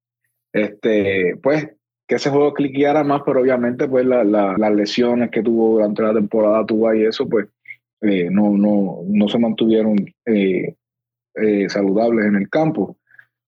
este, 0.54 1.38
pues 1.42 1.70
que 2.12 2.16
ese 2.16 2.30
juego 2.30 2.54
cliqueara 2.54 3.06
más, 3.06 3.22
pero 3.26 3.40
obviamente 3.40 3.88
pues 3.88 4.06
las 4.06 4.76
lesiones 4.76 5.32
que 5.32 5.42
tuvo 5.42 5.76
durante 5.76 6.02
la 6.02 6.14
temporada 6.14 6.66
tuvo 6.66 6.94
y 6.94 7.06
eso 7.06 7.26
pues 7.30 7.48
eh, 8.02 8.28
no, 8.30 8.50
no, 8.50 8.98
no 9.08 9.30
se 9.30 9.40
mantuvieron 9.40 9.96
eh, 10.26 10.76
eh, 11.36 11.70
saludables 11.70 12.26
en 12.26 12.36
el 12.36 12.50
campo. 12.50 12.98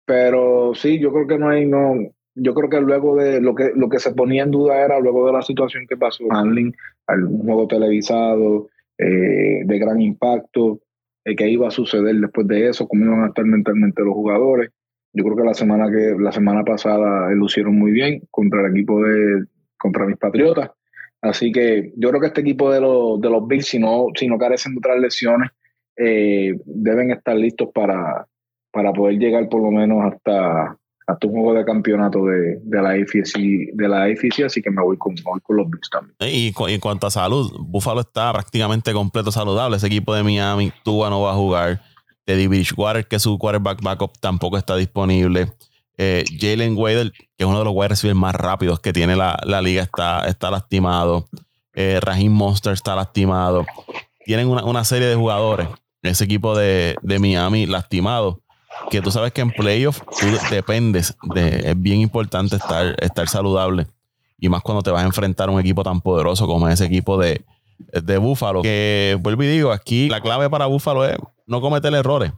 Pero 0.06 0.74
sí, 0.76 1.00
yo 1.00 1.12
creo 1.12 1.26
que 1.26 1.38
no 1.38 1.48
hay, 1.48 1.66
no, 1.66 1.96
yo 2.36 2.54
creo 2.54 2.70
que 2.70 2.80
luego 2.80 3.16
de 3.16 3.40
lo 3.40 3.56
que, 3.56 3.72
lo 3.74 3.88
que 3.88 3.98
se 3.98 4.14
ponía 4.14 4.44
en 4.44 4.52
duda 4.52 4.78
era 4.84 5.00
luego 5.00 5.26
de 5.26 5.32
la 5.32 5.42
situación 5.42 5.88
que 5.88 5.96
pasó 5.96 6.22
Hanlin, 6.30 6.72
un 7.08 7.42
juego 7.42 7.66
televisado 7.66 8.68
de 8.96 9.78
gran 9.80 10.00
impacto, 10.00 10.78
que 11.24 11.50
iba 11.50 11.66
a 11.66 11.72
suceder 11.72 12.14
después 12.14 12.46
de 12.46 12.68
eso, 12.68 12.86
cómo 12.86 13.06
iban 13.06 13.24
a 13.24 13.26
estar 13.26 13.44
mentalmente 13.44 14.04
los 14.04 14.14
jugadores. 14.14 14.70
Yo 15.12 15.24
creo 15.24 15.36
que 15.36 15.44
la 15.44 15.54
semana 15.54 15.90
que 15.90 16.16
la 16.18 16.32
semana 16.32 16.64
pasada 16.64 17.30
lucieron 17.32 17.78
muy 17.78 17.90
bien 17.92 18.22
contra 18.30 18.60
el 18.60 18.72
equipo 18.72 19.02
de 19.02 19.44
contra 19.76 20.06
mis 20.06 20.16
Patriotas. 20.16 20.70
Así 21.20 21.52
que 21.52 21.92
yo 21.96 22.08
creo 22.08 22.20
que 22.20 22.26
este 22.28 22.40
equipo 22.40 22.70
de 22.70 22.80
los, 22.80 23.20
de 23.20 23.30
los 23.30 23.46
Bills, 23.46 23.66
si 23.66 23.78
no, 23.78 24.06
si 24.14 24.26
no 24.26 24.38
carecen 24.38 24.74
de 24.74 24.78
otras 24.78 24.98
lesiones, 24.98 25.50
eh, 25.96 26.54
deben 26.64 27.10
estar 27.12 27.36
listos 27.36 27.68
para, 27.72 28.26
para 28.72 28.92
poder 28.92 29.18
llegar 29.18 29.48
por 29.48 29.62
lo 29.62 29.70
menos 29.70 30.12
hasta, 30.12 30.76
hasta 31.06 31.26
un 31.26 31.32
juego 31.32 31.54
de 31.54 31.64
campeonato 31.64 32.24
de, 32.24 32.58
de 32.62 32.82
la 32.82 32.90
AFC, 32.90 33.72
de 33.72 33.88
la 33.88 34.06
así 34.46 34.62
que 34.62 34.70
me 34.70 34.82
voy 34.82 34.96
con, 34.96 35.14
con 35.42 35.56
los 35.56 35.70
Bills 35.70 35.90
también. 35.90 36.16
Y, 36.20 36.52
en 36.72 36.80
cuanto 36.80 37.06
a 37.06 37.10
salud, 37.10 37.52
Buffalo 37.60 38.00
está 38.00 38.32
prácticamente 38.32 38.92
completo 38.92 39.30
saludable. 39.30 39.76
Ese 39.76 39.86
equipo 39.86 40.14
de 40.14 40.22
Miami, 40.22 40.72
Tua 40.82 41.10
no 41.10 41.22
va 41.22 41.32
a 41.32 41.34
jugar. 41.34 41.80
Teddy 42.24 42.46
Bridgewater, 42.46 43.06
que 43.06 43.18
su 43.18 43.38
quarterback 43.38 43.82
backup 43.82 44.18
tampoco 44.20 44.56
está 44.56 44.76
disponible. 44.76 45.52
Eh, 45.98 46.24
Jalen 46.38 46.76
Wader, 46.76 47.12
que 47.12 47.24
es 47.38 47.46
uno 47.46 47.58
de 47.58 47.64
los 47.64 47.74
wide 47.74 47.88
receivers 47.88 48.18
más 48.18 48.34
rápidos 48.34 48.80
que 48.80 48.92
tiene 48.92 49.16
la, 49.16 49.36
liga, 49.62 49.82
está, 49.82 50.26
está 50.26 50.50
lastimado. 50.50 51.28
Eh, 51.74 52.00
Monster 52.28 52.72
está 52.72 52.94
lastimado. 52.94 53.66
Tienen 54.24 54.48
una, 54.48 54.84
serie 54.84 55.08
de 55.08 55.16
jugadores, 55.16 55.68
ese 56.02 56.24
equipo 56.24 56.56
de, 56.56 56.96
Miami 57.02 57.66
lastimado, 57.66 58.40
que 58.90 59.02
tú 59.02 59.10
sabes 59.10 59.32
que 59.32 59.40
en 59.40 59.50
playoff 59.50 60.00
tú 60.18 60.26
dependes 60.50 61.14
de, 61.34 61.70
es 61.70 61.80
bien 61.80 62.00
importante 62.00 62.56
estar, 62.56 62.96
estar 63.00 63.28
saludable. 63.28 63.86
Y 64.38 64.48
más 64.48 64.62
cuando 64.62 64.82
te 64.82 64.90
vas 64.90 65.02
a 65.02 65.06
enfrentar 65.06 65.48
a 65.48 65.52
un 65.52 65.60
equipo 65.60 65.82
tan 65.82 66.00
poderoso 66.00 66.46
como 66.46 66.68
ese 66.68 66.84
equipo 66.84 67.18
de, 67.18 67.44
de 67.78 68.18
Búfalo. 68.18 68.62
Que 68.62 69.16
vuelvo 69.20 69.42
y 69.42 69.48
digo, 69.48 69.72
aquí 69.72 70.08
la 70.08 70.20
clave 70.20 70.48
para 70.48 70.66
Búfalo 70.66 71.04
es 71.04 71.16
no 71.46 71.60
cometer 71.60 71.94
errores. 71.94 72.32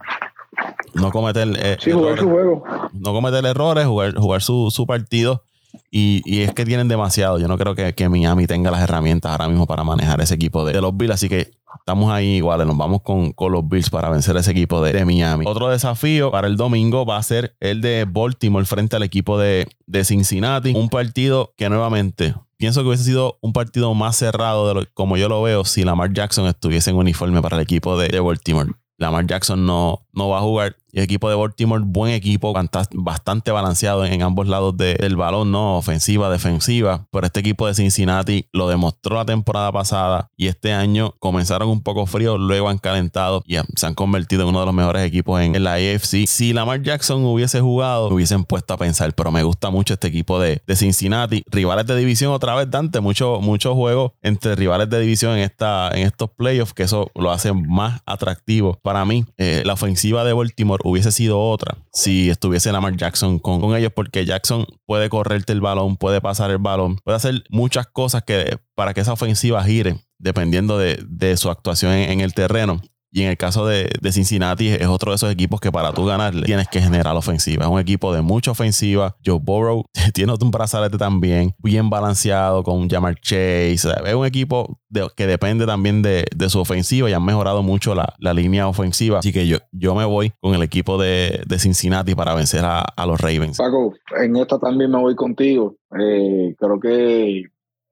No 0.95 1.11
cometer 1.11 1.49
eh, 1.57 1.77
jugar 1.93 2.19
su 2.19 2.29
juego. 2.29 2.65
No 2.93 3.13
cometer 3.13 3.45
errores, 3.45 3.87
jugar, 3.87 4.15
jugar 4.15 4.43
su, 4.43 4.85
partido. 4.87 5.43
Y, 5.91 6.43
es 6.43 6.53
que 6.55 6.65
tienen 6.65 6.89
demasiado. 6.89 7.39
Yo 7.39 7.49
no 7.49 7.59
creo 7.59 7.75
que, 7.75 7.95
que, 7.95 8.09
Miami 8.09 8.47
tenga 8.47 8.71
las 8.71 8.81
herramientas 8.81 9.33
ahora 9.33 9.49
mismo 9.49 9.67
para 9.67 9.83
manejar 9.83 10.21
ese 10.21 10.35
equipo 10.35 10.65
de, 10.65 10.81
los 10.81 10.97
Bills. 10.97 11.15
Así 11.15 11.29
que 11.29 11.51
estamos 11.79 12.13
ahí 12.13 12.37
iguales. 12.37 12.67
Nos 12.67 12.77
vamos 12.77 13.03
con, 13.03 13.35
los 13.37 13.69
Bills 13.69 13.91
para 13.91 14.09
vencer 14.09 14.37
ese 14.37 14.53
equipo 14.53 14.83
de, 14.83 14.93
de, 14.93 15.05
Miami. 15.05 15.45
Otro 15.49 15.69
desafío 15.69 16.31
para 16.31 16.47
el 16.47 16.57
domingo 16.57 17.05
va 17.05 17.17
a 17.17 17.23
ser 17.23 17.57
el 17.61 17.81
de 17.81 18.07
Baltimore 18.09 18.65
frente 18.65 18.95
al 18.95 19.03
equipo 19.03 19.39
de, 19.39 19.67
de 19.87 20.05
Cincinnati. 20.05 20.75
Un 20.75 20.89
partido 20.89 21.53
que 21.57 21.69
nuevamente 21.69 22.35
pienso 22.57 22.83
que 22.83 22.89
hubiese 22.89 23.05
sido 23.05 23.39
un 23.41 23.53
partido 23.53 23.93
más 23.95 24.17
cerrado 24.17 24.69
de 24.69 24.75
lo, 24.75 24.87
como 24.95 25.17
yo 25.17 25.29
lo 25.29 25.43
veo 25.43 25.65
si 25.65 25.85
Lamar 25.85 26.13
Jackson 26.13 26.47
estuviese 26.47 26.91
en 26.91 26.97
uniforme 26.97 27.43
para 27.43 27.57
el 27.57 27.63
equipo 27.63 27.99
de, 27.99 28.09
de 28.09 28.21
Baltimore. 28.21 28.71
Lamar 28.99 29.27
Jackson 29.27 29.67
no, 29.67 30.07
no 30.13 30.29
va 30.29 30.39
a 30.39 30.43
jugar 30.43 30.77
el 30.95 31.03
equipo 31.03 31.29
de 31.29 31.35
Baltimore, 31.35 31.83
buen 31.85 32.13
equipo, 32.13 32.55
bastante 32.93 33.51
balanceado 33.51 34.05
en 34.05 34.23
ambos 34.23 34.47
lados 34.47 34.77
del 34.77 35.17
balón, 35.17 35.51
¿no? 35.51 35.77
Ofensiva, 35.77 36.31
defensiva. 36.31 37.07
Pero 37.11 37.27
este 37.27 37.41
equipo 37.41 37.67
de 37.67 37.75
Cincinnati 37.75 38.47
lo 38.53 38.69
demostró 38.69 39.17
la 39.17 39.25
temporada 39.25 39.73
pasada 39.73 40.31
y 40.37 40.47
este 40.47 40.73
año 40.73 41.15
comenzaron 41.19 41.69
un 41.69 41.83
poco 41.83 42.07
frío, 42.07 42.39
luego 42.39 42.69
han 42.69 42.79
calentado 42.79 43.43
y 43.47 43.57
se 43.77 43.87
han 43.87 43.95
convertido 43.95 44.43
en 44.43 44.51
uno 44.51 44.61
de 44.61 44.67
los 44.67 44.75
mejores 44.75 45.05
equipos 45.05 45.41
en, 45.41 45.65
la 45.65 45.75
AFC. 45.75 46.27
Si 46.27 46.53
Lamar 46.53 46.83
Jackson 46.83 47.25
hubiese 47.25 47.61
jugado, 47.61 48.09
me 48.09 48.17
hubiesen 48.17 48.45
puesto 48.45 48.75
a 48.75 48.77
pensar, 48.77 49.15
pero 49.15 49.33
me 49.33 49.43
gusta 49.43 49.71
mucho 49.71 49.95
este 49.95 50.09
equipo 50.09 50.39
de, 50.39 50.63
Cincinnati. 50.75 51.43
Rivales 51.47 51.87
de 51.87 51.97
división 51.97 52.33
otra 52.33 52.55
vez, 52.55 52.71
Dante, 52.71 53.01
muchos 53.01 53.41
mucho 53.41 53.75
juegos 53.75 54.13
entre 54.23 54.57
rivales 54.57 54.91
de 54.91 55.01
división 55.01 55.33
en, 55.33 55.45
esta, 55.45 55.91
en 55.93 56.07
estos 56.07 56.31
playoffs, 56.31 56.75
que 56.75 56.83
eso 56.83 57.11
lo 57.15 57.31
hace 57.31 57.53
más 57.53 58.03
atractivo 58.07 58.79
para 58.83 59.05
mí. 59.05 59.25
Eh, 59.39 59.63
la 59.65 59.75
ofensiva 59.75 60.25
de 60.25 60.33
Baltimore 60.33 60.84
hubiese 60.85 61.11
sido 61.11 61.41
otra 61.41 61.79
si 61.93 62.31
estuviese 62.31 62.71
Lamar 62.71 62.97
Jackson 62.97 63.39
con, 63.39 63.61
con, 63.61 63.77
ellos, 63.77 63.93
porque 63.95 64.25
Jackson 64.25 64.67
puede 64.87 65.09
correrte 65.09 65.53
el 65.53 65.61
balón, 65.61 65.97
puede 65.97 66.21
pasar 66.21 66.51
el 66.51 66.59
balón, 66.59 66.99
puede 67.05 67.17
hacer 67.17 67.45
muchas 67.51 67.87
cosas 67.87 68.23
que 68.23 68.59
para 68.75 68.95
que 68.95 69.01
esa 69.01 69.13
ofensiva 69.13 69.65
gire 69.65 69.97
dependiendo 70.19 70.79
de, 70.79 71.05
de 71.07 71.37
su 71.37 71.51
actuación 71.51 71.93
en, 71.93 72.21
el 72.21 72.35
terreno. 72.35 72.81
Y 73.15 73.23
en 73.23 73.29
el 73.29 73.37
caso 73.37 73.65
de, 73.65 73.89
Cincinnati, 74.11 74.67
es 74.67 74.89
otro 74.89 75.13
de 75.13 75.17
esos 75.17 75.31
equipos 75.31 75.61
que 75.61 75.71
para 75.71 75.93
tú 75.93 76.05
ganarle 76.05 76.43
tienes 76.43 76.67
que 76.67 76.81
generar 76.81 77.15
ofensiva. 77.15 77.63
Es 77.63 77.71
un 77.71 77.79
equipo 77.79 78.13
de 78.13 78.23
mucha 78.23 78.51
ofensiva. 78.51 79.15
Joe 79.25 79.39
Burrow 79.41 79.85
tiene 80.15 80.33
un 80.33 80.51
brazalete 80.51 80.99
también, 80.99 81.55
bien 81.59 81.89
balanceado 81.89 82.65
con 82.65 82.91
Jamar 82.91 83.15
Chase. 83.21 83.89
Es 84.05 84.15
un 84.15 84.27
equipo 84.27 84.81
que 85.17 85.29
depende 85.29 85.65
también 85.65 86.03
de, 86.03 86.25
su 86.49 86.59
ofensiva 86.59 87.09
y 87.09 87.13
han 87.13 87.25
mejorado 87.25 87.63
mucho 87.63 87.95
la, 87.95 88.35
línea 88.35 88.67
ofensiva. 88.67 89.21
Así 89.21 89.33
que 89.33 89.47
yo, 89.47 89.59
yo 89.71 89.95
me 89.95 90.05
voy 90.05 90.33
con 90.41 90.57
el 90.57 90.63
equipo 90.65 91.01
de, 91.01 91.41
Cincinnati 91.57 92.17
para 92.17 92.35
vencer 92.35 92.65
a, 92.65 93.07
los 93.07 93.21
Ravens. 93.21 93.59
Paco, 93.59 93.95
en 94.19 94.35
esta 94.35 94.59
también 94.59 94.91
me 94.91 94.99
voy 94.99 95.15
contigo. 95.15 95.77
Eh, 95.97 96.57
creo 96.59 96.81
que 96.81 97.45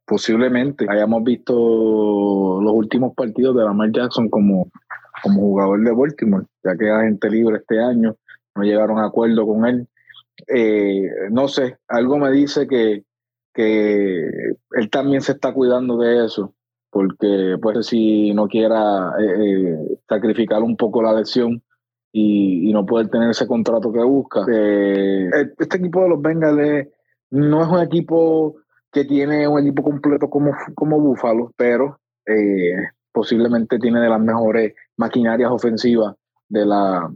posiblemente 0.04 0.84
hayamos 0.90 1.22
visto 1.22 1.54
los 2.60 2.72
últimos 2.72 3.14
partidos 3.14 3.56
de 3.56 3.64
Lamar 3.64 3.90
Jackson 3.92 4.28
como, 4.28 4.70
como 5.22 5.40
jugador 5.40 5.82
de 5.84 5.92
Baltimore, 5.92 6.46
ya 6.64 6.76
que 6.76 6.86
era 6.86 7.02
gente 7.02 7.30
libre 7.30 7.58
este 7.58 7.80
año, 7.80 8.16
no 8.54 8.62
llegaron 8.62 8.98
a 8.98 9.06
acuerdo 9.06 9.46
con 9.46 9.66
él. 9.66 9.88
Eh, 10.48 11.08
no 11.30 11.48
sé, 11.48 11.78
algo 11.88 12.18
me 12.18 12.30
dice 12.30 12.66
que, 12.66 13.04
que 13.54 14.26
él 14.72 14.90
también 14.90 15.20
se 15.20 15.32
está 15.32 15.52
cuidando 15.52 15.98
de 15.98 16.24
eso, 16.24 16.54
porque 16.90 17.56
pues 17.60 17.86
si 17.86 18.32
no 18.34 18.48
quiera 18.48 19.12
eh, 19.20 19.24
eh, 19.24 19.98
sacrificar 20.08 20.62
un 20.62 20.76
poco 20.76 21.02
la 21.02 21.12
lesión 21.12 21.62
y, 22.12 22.72
no 22.72 22.86
poder 22.86 23.08
tener 23.08 23.30
ese 23.30 23.46
contrato 23.46 23.92
que 23.92 24.02
busca. 24.02 24.46
este 24.48 25.76
equipo 25.76 26.02
de 26.02 26.08
los 26.08 26.22
Bengals 26.22 26.88
no 27.30 27.62
es 27.62 27.68
un 27.68 27.80
equipo 27.80 28.56
que 28.92 29.04
tiene 29.04 29.48
un 29.48 29.58
equipo 29.60 29.82
completo 29.82 30.28
como, 30.28 30.52
como 30.74 31.00
Buffalo, 31.00 31.52
pero 31.56 31.98
eh, 32.26 32.76
posiblemente 33.12 33.78
tiene 33.78 34.00
de 34.00 34.08
las 34.08 34.20
mejores 34.20 34.74
maquinarias 34.96 35.50
ofensivas 35.50 36.14
de 36.48 36.66
la, 36.66 37.12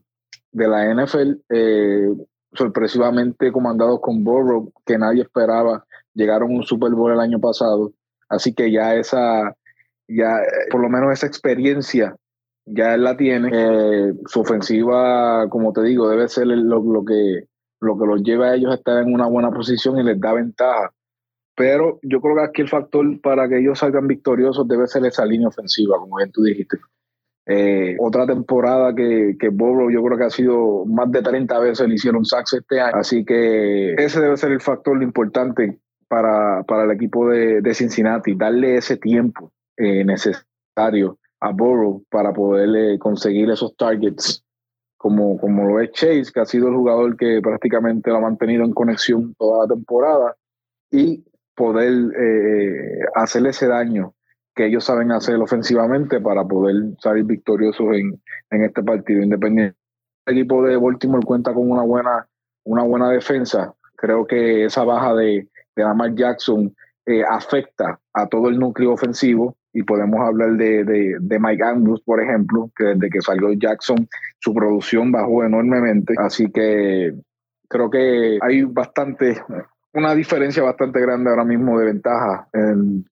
de 0.53 0.69
la 0.69 0.95
NFL, 0.95 1.33
eh, 1.51 2.09
sorpresivamente 2.53 3.53
comandados 3.53 4.01
con 4.01 4.25
Burrow, 4.25 4.73
que 4.85 4.99
nadie 4.99 5.23
esperaba, 5.23 5.85
llegaron 6.15 6.53
a 6.53 6.55
un 6.55 6.65
Super 6.65 6.93
Bowl 6.93 7.13
el 7.13 7.21
año 7.21 7.41
pasado, 7.41 7.93
así 8.29 8.55
que 8.55 8.71
ya 8.71 8.95
esa, 8.95 9.55
ya 10.09 10.39
por 10.71 10.81
lo 10.81 10.89
menos 10.89 11.13
esa 11.13 11.27
experiencia 11.27 12.17
ya 12.67 12.95
él 12.95 13.05
la 13.05 13.17
tiene. 13.17 13.51
Eh, 13.53 14.13
su 14.27 14.41
ofensiva, 14.41 15.49
como 15.49 15.73
te 15.73 15.83
digo, 15.83 16.09
debe 16.09 16.29
ser 16.29 16.47
lo, 16.49 16.83
lo, 16.83 17.05
que, 17.05 17.49
lo 17.81 17.97
que 17.97 18.07
los 18.07 18.23
lleva 18.23 18.49
a 18.49 18.55
ellos 18.57 18.73
a 18.73 18.77
estar 18.77 19.03
en 19.03 19.15
una 19.15 19.27
buena 19.27 19.51
posición 19.51 19.99
y 19.99 20.03
les 20.03 20.21
da 20.21 20.33
ventaja 20.33 20.93
pero 21.57 21.99
yo 22.03 22.21
creo 22.21 22.37
que 22.37 22.42
aquí 22.42 22.62
el 22.62 22.69
factor 22.69 23.21
para 23.21 23.49
que 23.49 23.59
ellos 23.59 23.79
salgan 23.79 24.07
victoriosos 24.07 24.69
debe 24.69 24.87
ser 24.87 25.05
esa 25.07 25.25
línea 25.25 25.49
ofensiva, 25.49 25.99
como 25.99 26.16
bien 26.16 26.31
tú 26.31 26.42
dijiste. 26.42 26.77
Eh, 27.49 27.97
otra 28.01 28.27
temporada 28.27 28.92
que, 28.95 29.37
que 29.38 29.49
Bobo 29.49 29.88
yo 29.88 30.03
creo 30.03 30.19
que 30.19 30.25
ha 30.25 30.31
sido 30.31 30.85
más 30.85 31.11
de 31.12 31.23
30 31.23 31.59
veces 31.61 31.88
le 31.88 31.95
hicieron 31.95 32.25
sacks 32.25 32.55
este 32.55 32.81
año. 32.81 32.97
Así 32.97 33.25
que 33.25 33.95
ese 33.95 34.21
debe 34.21 34.37
ser 34.37 34.53
el 34.53 34.61
factor 34.61 35.03
importante 35.03 35.79
para, 36.09 36.62
para 36.64 36.85
el 36.85 36.90
equipo 36.90 37.31
de, 37.31 37.62
de, 37.62 37.75
Cincinnati, 37.75 38.35
darle 38.35 38.77
ese 38.77 38.97
tiempo 38.97 39.53
eh, 39.77 40.05
necesario 40.05 41.19
a 41.40 41.53
Burrow 41.53 42.05
para 42.11 42.33
poderle 42.33 42.99
conseguir 42.99 43.51
esos 43.51 43.77
targets 43.77 44.45
como, 44.97 45.38
como 45.38 45.64
lo 45.64 45.81
es 45.81 45.92
Chase, 45.92 46.33
que 46.33 46.40
ha 46.40 46.47
sido 46.47 46.69
el 46.69 46.75
jugador 46.75 47.16
que 47.16 47.40
prácticamente 47.40 48.11
lo 48.11 48.16
ha 48.16 48.21
mantenido 48.21 48.64
en 48.64 48.73
conexión 48.73 49.35
toda 49.38 49.64
la 49.64 49.75
temporada. 49.75 50.37
Y 50.90 51.25
poder 51.57 51.92
eh, 52.16 53.01
hacerle 53.14 53.51
ese 53.51 53.66
daño 53.66 54.14
que 54.55 54.66
ellos 54.66 54.85
saben 54.85 55.11
hacer 55.12 55.37
ofensivamente 55.37 56.21
para 56.21 56.45
poder 56.45 56.77
salir 57.01 57.25
victoriosos 57.25 57.95
en, 57.95 58.21
en 58.51 58.64
este 58.64 58.83
partido 58.83 59.23
independiente. 59.23 59.77
El 60.27 60.38
equipo 60.38 60.62
de 60.62 60.77
Baltimore 60.77 61.25
cuenta 61.25 61.53
con 61.53 61.71
una 61.71 61.83
buena, 61.83 62.27
una 62.64 62.83
buena 62.83 63.11
defensa. 63.11 63.75
Creo 63.97 64.27
que 64.27 64.64
esa 64.64 64.85
baja 64.85 65.14
de, 65.14 65.49
de 65.75 65.83
Lamar 65.83 66.14
Jackson 66.14 66.75
eh, 67.05 67.23
afecta 67.23 68.01
a 68.14 68.27
todo 68.27 68.49
el 68.49 68.59
núcleo 68.59 68.92
ofensivo 68.92 69.57
y 69.73 69.83
podemos 69.83 70.21
hablar 70.21 70.53
de, 70.53 70.85
de, 70.85 71.16
de, 71.21 71.38
Mike 71.38 71.62
Andrews, 71.62 72.01
por 72.03 72.21
ejemplo, 72.23 72.71
que 72.75 72.85
desde 72.85 73.11
que 73.11 73.21
salió 73.21 73.53
Jackson 73.53 74.09
su 74.40 74.55
producción 74.55 75.12
bajó 75.12 75.45
enormemente. 75.45 76.14
Así 76.19 76.51
que 76.51 77.14
creo 77.69 77.90
que 77.90 78.38
hay 78.40 78.62
bastante 78.62 79.40
una 79.97 80.15
diferencia 80.15 80.63
bastante 80.63 81.01
grande 81.01 81.31
ahora 81.31 81.45
mismo 81.45 81.79
de 81.79 81.87
ventaja 81.87 82.49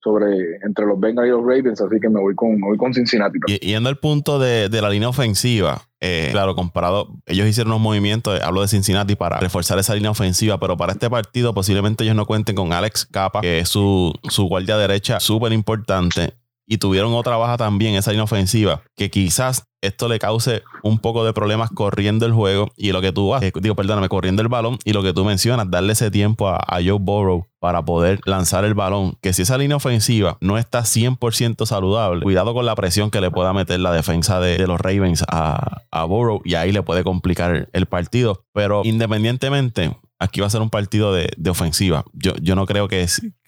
sobre 0.03 0.57
entre 0.63 0.85
los 0.85 1.01
Bengals 1.01 1.29
y 1.29 1.31
los 1.31 1.41
Ravens, 1.41 1.81
así 1.81 1.97
que 2.01 2.11
me 2.11 2.21
voy 2.21 2.35
con, 2.35 2.61
me 2.61 2.69
voy 2.69 2.77
con 2.77 2.93
Cincinnati. 2.93 3.39
Yendo 3.61 3.89
al 3.89 3.97
punto 3.97 4.39
de, 4.39 4.69
la 4.69 4.91
línea 4.91 5.09
ofensiva, 5.09 5.81
eh, 6.01 6.29
claro, 6.31 6.55
comparado, 6.55 7.09
ellos 7.27 7.49
hicieron 7.49 7.73
unos 7.73 7.83
movimientos, 7.83 8.39
hablo 8.43 8.61
de 8.61 8.69
Cincinnati 8.69 9.17
para 9.17 9.41
reforzar 9.41 9.79
esa 9.79 9.95
línea 9.95 10.11
ofensiva, 10.11 10.61
pero 10.61 10.77
para 10.77 10.93
este 10.93 11.09
partido 11.09 11.55
posiblemente 11.55 12.05
ellos 12.05 12.17
no 12.17 12.27
cuenten 12.27 12.55
con 12.55 12.73
Alex 12.73 13.07
Capa, 13.07 13.41
que 13.41 13.61
es 13.61 13.69
su, 13.69 14.13
su 14.29 14.45
guardia 14.45 14.77
derecha 14.77 15.21
súper 15.21 15.53
importante 15.53 16.35
y 16.67 16.79
tuvieron 16.79 17.15
otra 17.15 17.37
baja 17.37 17.57
también 17.57 17.95
esa 17.95 18.11
línea 18.11 18.25
ofensiva, 18.25 18.83
que 18.97 19.11
quizás 19.11 19.65
esto 19.85 20.09
le 20.09 20.19
cause 20.19 20.63
un 20.83 20.99
poco 20.99 21.25
de 21.25 21.33
problemas 21.33 21.71
corriendo 21.71 22.25
el 22.25 22.33
juego 22.33 22.71
y 22.77 22.93
lo 22.93 23.03
que 23.03 23.13
tú 23.13 23.29
vas, 23.29 23.43
digo, 23.61 23.75
perdóname, 23.75 24.09
corriendo 24.09 24.41
el 24.41 24.49
balón 24.49 24.79
y 24.85 24.93
lo 24.93 25.03
que 25.03 25.13
tú 25.13 25.25
mencionas, 25.25 25.71
darle 25.71 25.93
ese 25.93 26.11
tiempo 26.11 26.49
a, 26.49 26.65
Joe 26.85 26.99
Burrow 26.99 27.47
para 27.61 27.85
poder 27.85 28.21
lanzar 28.25 28.65
el 28.65 28.75
balón. 28.75 29.17
Que 29.21 29.33
si 29.33 29.43
esa 29.43 29.59
línea 29.59 29.77
ofensiva 29.77 30.39
no 30.41 30.59
está 30.59 30.81
100% 30.81 31.67
saludable, 31.67 32.23
cuidado 32.23 32.55
con 32.55 32.67
la 32.67 32.75
presión 32.75 33.11
que 33.11 33.21
le 33.21 33.31
pueda 33.31 33.53
meter 33.53 33.81
la 33.81 33.93
defensa 33.93 34.41
de, 34.41 34.59
los 34.67 34.81
Ravens 34.81 35.25
a, 35.29 35.83
Burrow 36.07 36.41
y 36.45 36.55
ahí 36.55 36.73
le 36.73 36.83
puede 36.83 37.05
complicar 37.05 37.69
el 37.73 37.87
partido. 37.87 38.45
Pero 38.53 38.83
independientemente, 38.85 39.97
aquí 40.19 40.41
va 40.41 40.47
a 40.47 40.51
ser 40.51 40.63
un 40.63 40.71
partido 40.71 41.13
de, 41.13 41.29
ofensiva. 41.49 42.05
Yo, 42.13 42.35
yo 42.41 42.57
no 42.57 42.67
creo 42.67 42.89
que, 42.89 43.07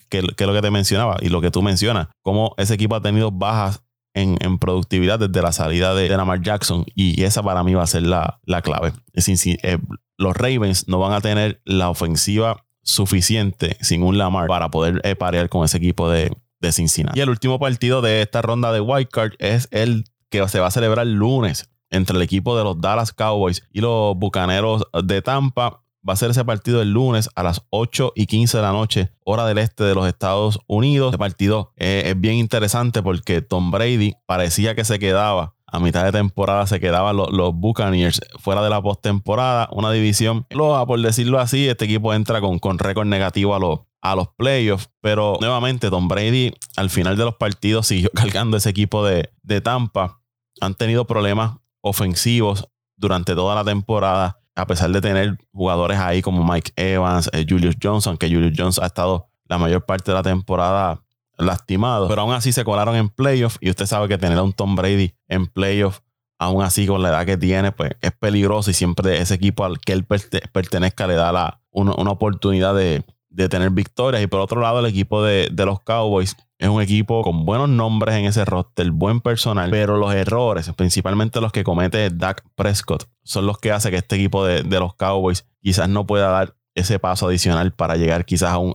que, 0.09 0.19
es 0.19 0.47
lo 0.47 0.53
que 0.53 0.63
te 0.63 0.71
mencionaba 0.71 1.17
y 1.21 1.29
lo 1.29 1.41
que 1.41 1.51
tú 1.51 1.63
mencionas, 1.63 2.09
cómo 2.23 2.55
ese 2.57 2.75
equipo 2.75 2.95
ha 2.95 3.03
tenido 3.03 3.31
bajas 3.31 3.83
en, 4.15 4.59
productividad 4.59 5.19
desde 5.19 5.43
la 5.43 5.53
salida 5.53 5.95
de, 5.95 6.09
Lamar 6.09 6.41
Jackson 6.41 6.87
y 6.95 7.23
esa 7.23 7.43
para 7.43 7.63
mí 7.63 7.75
va 7.75 7.83
a 7.83 7.87
ser 7.87 8.03
la, 8.03 8.41
clave. 8.63 8.93
Es 9.13 9.27
decir, 9.27 9.59
eh, 9.63 9.79
los 10.17 10.35
Ravens 10.35 10.89
no 10.89 10.99
van 10.99 11.13
a 11.13 11.21
tener 11.21 11.61
la 11.65 11.91
ofensiva 11.91 12.65
suficiente 12.83 13.77
sin 13.81 14.03
un 14.03 14.17
Lamar 14.17 14.49
para 14.49 14.71
poder 14.71 15.01
eh, 15.05 15.17
parear 15.17 15.49
con 15.49 15.65
ese 15.65 15.77
equipo 15.77 16.09
de, 16.09 16.33
de 16.61 16.73
Cincinnati. 16.73 17.19
Y 17.19 17.23
el 17.23 17.29
último 17.29 17.59
partido 17.59 18.01
de 18.01 18.23
esta 18.23 18.41
ronda 18.43 18.73
de 18.73 18.81
Wildcard 18.81 19.33
es 19.39 19.69
el 19.71 20.05
que 20.31 20.47
se 20.49 20.61
va 20.61 20.69
a 20.69 20.71
celebrar 20.71 21.07
el 21.07 21.15
lunes 21.15 21.69
entre 21.91 22.17
el 22.17 22.23
equipo 22.23 22.57
de 22.57 22.65
los 22.65 22.81
Dallas 22.81 23.13
Cowboys 23.13 23.63
y 23.73 23.81
los 23.81 24.17
Bucaneros 24.17 24.85
de 25.05 25.23
Tampa 25.23 25.83
va 26.09 26.13
a 26.13 26.17
ser 26.17 26.31
ese 26.31 26.45
partido 26.45 26.83
el 26.83 26.93
lunes 26.93 27.29
a 27.35 27.43
las 27.43 27.63
8 27.71 28.13
y 28.15 28.27
15 28.27 28.59
de 28.59 28.63
la 28.63 28.73
noche, 28.73 29.13
hora 29.25 29.47
del 29.47 29.59
este 29.59 29.85
de 29.85 29.95
los 29.95 30.07
Estados 30.07 30.61
Unidos. 30.67 31.09
Este 31.09 31.19
partido 31.19 31.73
eh, 31.77 32.05
es 32.07 32.21
bien 32.21 32.35
interesante 32.35 33.03
porque 33.03 33.43
Tom 33.43 33.71
Brady 33.71 34.15
parecía 34.27 34.75
que 34.75 34.85
se 34.85 34.99
quedaba 34.99 35.57
a 35.69 35.81
mitad 35.81 36.05
de 36.05 36.13
temporada 36.13 36.67
se 36.67 36.79
quedaban 36.79 37.17
los, 37.17 37.55
Buccaneers 37.55 38.21
fuera 38.39 38.63
de 38.63 38.71
la 38.71 38.81
postemporada, 38.81 39.69
una 39.73 39.91
división 39.91 40.47
loa, 40.51 40.87
por 40.87 41.01
decirlo 41.01 41.41
así. 41.41 41.69
Este 41.69 41.87
equipo 41.87 42.15
entra 42.15 42.41
con, 42.41 42.59
con 42.59 42.79
récord 42.79 43.07
negativo 43.07 43.55
a 43.55 43.59
los, 43.59 43.81
a 44.01 44.15
los 44.15 44.29
playoffs, 44.29 44.89
pero 45.01 45.37
nuevamente 45.41 45.91
Tom 45.91 46.07
Brady 46.07 46.53
al 46.77 46.89
final 46.89 47.17
de 47.17 47.25
los 47.25 47.35
partidos 47.35 47.89
siguió 47.89 48.11
cargando 48.15 48.57
ese 48.57 48.71
equipo 48.71 49.05
de, 49.05 49.31
de 49.43 49.61
Tampa. 49.61 50.21
Han 50.61 50.75
tenido 50.75 51.07
problemas 51.07 51.57
ofensivos 51.81 52.69
durante 52.97 53.35
toda 53.35 53.55
la 53.57 53.65
temporada 53.65 54.39
a 54.57 54.67
pesar 54.67 54.91
de 54.91 55.01
tener 55.01 55.39
jugadores 55.53 55.99
ahí 55.99 56.23
como 56.23 56.43
Mike 56.43 56.73
Evans, 56.77 57.31
eh, 57.33 57.45
Julius 57.49 57.77
Johnson, 57.81 58.17
que 58.17 58.29
Julius 58.29 58.55
Johnson 58.57 58.83
ha 58.83 58.87
estado 58.89 59.29
la 59.45 59.59
mayor 59.59 59.85
parte 59.85 60.11
de 60.11 60.15
la 60.17 60.23
temporada 60.23 61.03
lastimado, 61.39 62.09
pero 62.09 62.23
aún 62.23 62.33
así 62.33 62.51
se 62.51 62.65
colaron 62.65 62.97
en 62.97 63.11
playoffs 63.11 63.59
y 63.61 63.69
usted 63.69 63.85
sabe 63.85 64.09
que 64.09 64.17
tener 64.17 64.39
a 64.39 64.43
un 64.43 64.55
Tom 64.55 64.75
Brady 64.75 65.15
en 65.29 65.47
playoffs, 65.47 66.03
aún 66.39 66.65
así 66.65 66.87
con 66.87 67.03
la 67.03 67.11
edad 67.11 67.27
que 67.27 67.37
tiene, 67.37 67.73
pues 67.73 67.93
es 68.01 68.13
peligroso 68.13 68.71
y 68.71 68.75
siempre 68.75 69.19
ese 69.19 69.35
equipo 69.35 69.65
al 69.65 69.79
que 69.79 69.93
él 69.93 70.05
pertenezca 70.05 71.07
le 71.07 71.15
da 71.15 71.61
una, 71.71 71.93
oportunidad 71.93 72.75
de, 72.75 73.05
tener 73.51 73.71
victorias. 73.71 74.23
Y 74.23 74.27
por 74.27 74.41
otro 74.41 74.63
lado, 74.63 74.81
el 74.81 74.87
equipo 74.87 75.23
de 75.23 75.51
los 75.67 75.81
Cowboys 75.81 76.35
es 76.59 76.69
un 76.69 76.81
equipo 76.81 77.23
con 77.23 77.45
buenos 77.45 77.69
nombres 77.69 78.15
en 78.15 78.25
ese 78.25 78.45
roster, 78.45 78.91
buen 78.91 79.21
personal, 79.21 79.71
pero 79.71 79.99
los 79.99 80.15
errores, 80.15 80.71
principalmente 80.75 81.41
los 81.41 81.53
que 81.53 81.65
comete 81.65 82.11
Dak 82.11 82.45
Prescott, 82.55 83.09
son 83.23 83.47
los 83.47 83.59
que 83.59 83.73
hacen 83.73 83.91
que 83.91 83.99
este 83.99 84.17
equipo 84.17 84.45
de, 84.45 84.63
los 84.63 84.95
Cowboys 84.95 85.47
quizás 85.63 85.89
no 85.89 86.07
pueda 86.07 86.29
dar 86.29 86.55
ese 86.75 86.99
paso 86.99 87.27
adicional 87.27 87.73
para 87.73 87.97
llegar 87.97 88.25
quizás 88.25 88.51
a 88.51 88.59
un, 88.59 88.75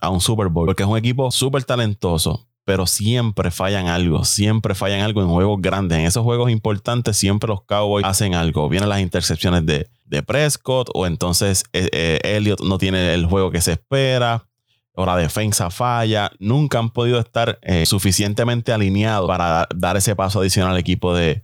a 0.00 0.10
un, 0.10 0.20
Super 0.20 0.48
Bowl. 0.48 0.66
Porque 0.66 0.82
es 0.82 0.88
un 0.88 0.98
equipo 0.98 1.30
súper 1.30 1.64
talentoso, 1.64 2.48
pero 2.64 2.86
siempre 2.86 3.50
fallan 3.50 3.88
algo, 3.88 4.24
siempre 4.24 4.74
fallan 4.74 5.00
algo 5.00 5.22
en 5.22 5.28
juegos 5.28 5.60
grandes. 5.60 5.98
En 5.98 6.06
esos 6.06 6.22
juegos 6.24 6.50
importantes 6.50 7.16
siempre 7.16 7.48
los 7.48 7.62
Cowboys 7.64 8.04
hacen 8.04 8.34
algo. 8.34 8.68
Vienen 8.68 8.88
las 8.88 9.00
intercepciones 9.00 9.66
de, 9.66 9.88
de 10.04 10.22
Prescott 10.22 10.88
o 10.94 11.06
entonces 11.06 11.64
eh, 11.72 11.88
eh, 11.92 12.20
Elliot 12.22 12.60
no 12.62 12.78
tiene 12.78 13.14
el 13.14 13.26
juego 13.26 13.50
que 13.50 13.60
se 13.60 13.72
espera 13.72 14.46
o 14.94 15.06
la 15.06 15.16
defensa 15.16 15.70
falla, 15.70 16.30
nunca 16.38 16.78
han 16.78 16.90
podido 16.90 17.18
estar 17.18 17.58
eh, 17.62 17.86
suficientemente 17.86 18.72
alineados 18.72 19.26
para 19.26 19.66
dar 19.74 19.96
ese 19.96 20.14
paso 20.14 20.40
adicional 20.40 20.72
al 20.72 20.78
equipo 20.78 21.14
de, 21.14 21.42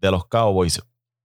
los 0.00 0.26
Cowboys. 0.26 0.82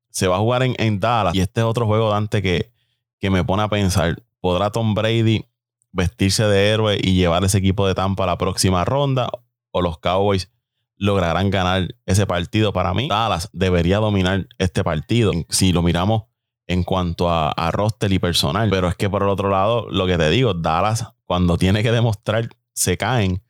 Se 0.09 0.27
va 0.27 0.37
a 0.37 0.39
jugar 0.39 0.63
en, 0.63 0.99
Dallas 0.99 1.35
y 1.35 1.41
este 1.41 1.61
es 1.61 1.65
otro 1.65 1.85
juego, 1.85 2.09
Dante, 2.09 2.41
que, 2.41 2.71
que 3.19 3.29
me 3.29 3.43
pone 3.43 3.63
a 3.63 3.67
pensar, 3.67 4.23
¿podrá 4.39 4.69
Tom 4.69 4.93
Brady 4.93 5.45
vestirse 5.91 6.45
de 6.45 6.69
héroe 6.69 6.97
y 7.01 7.15
llevar 7.15 7.43
ese 7.43 7.57
equipo 7.57 7.87
de 7.87 7.95
Tampa 7.95 8.23
a 8.23 8.27
la 8.27 8.37
próxima 8.37 8.85
ronda? 8.85 9.29
¿O 9.71 9.81
los 9.81 9.99
Cowboys 9.99 10.49
lograrán 10.95 11.49
ganar 11.49 11.95
ese 12.05 12.25
partido? 12.25 12.71
Para 12.71 12.93
mí, 12.93 13.09
Dallas 13.09 13.49
debería 13.51 13.97
dominar 13.97 14.47
este 14.57 14.83
partido. 14.83 15.33
Si 15.49 15.73
lo 15.73 15.81
miramos 15.81 16.23
en 16.67 16.83
cuanto 16.83 17.29
a, 17.29 17.51
a 17.51 17.71
roster 17.71 18.11
y 18.11 18.19
personal. 18.19 18.69
Pero 18.69 18.87
es 18.87 18.95
que 18.95 19.09
por 19.09 19.23
el 19.23 19.29
otro 19.29 19.49
lado, 19.49 19.87
lo 19.89 20.07
que 20.07 20.17
te 20.17 20.29
digo, 20.29 20.53
Dallas 20.53 21.15
cuando 21.25 21.57
tiene 21.57 21.83
que 21.83 21.91
demostrar, 21.91 22.49
se 22.73 22.97
caen. 22.97 23.41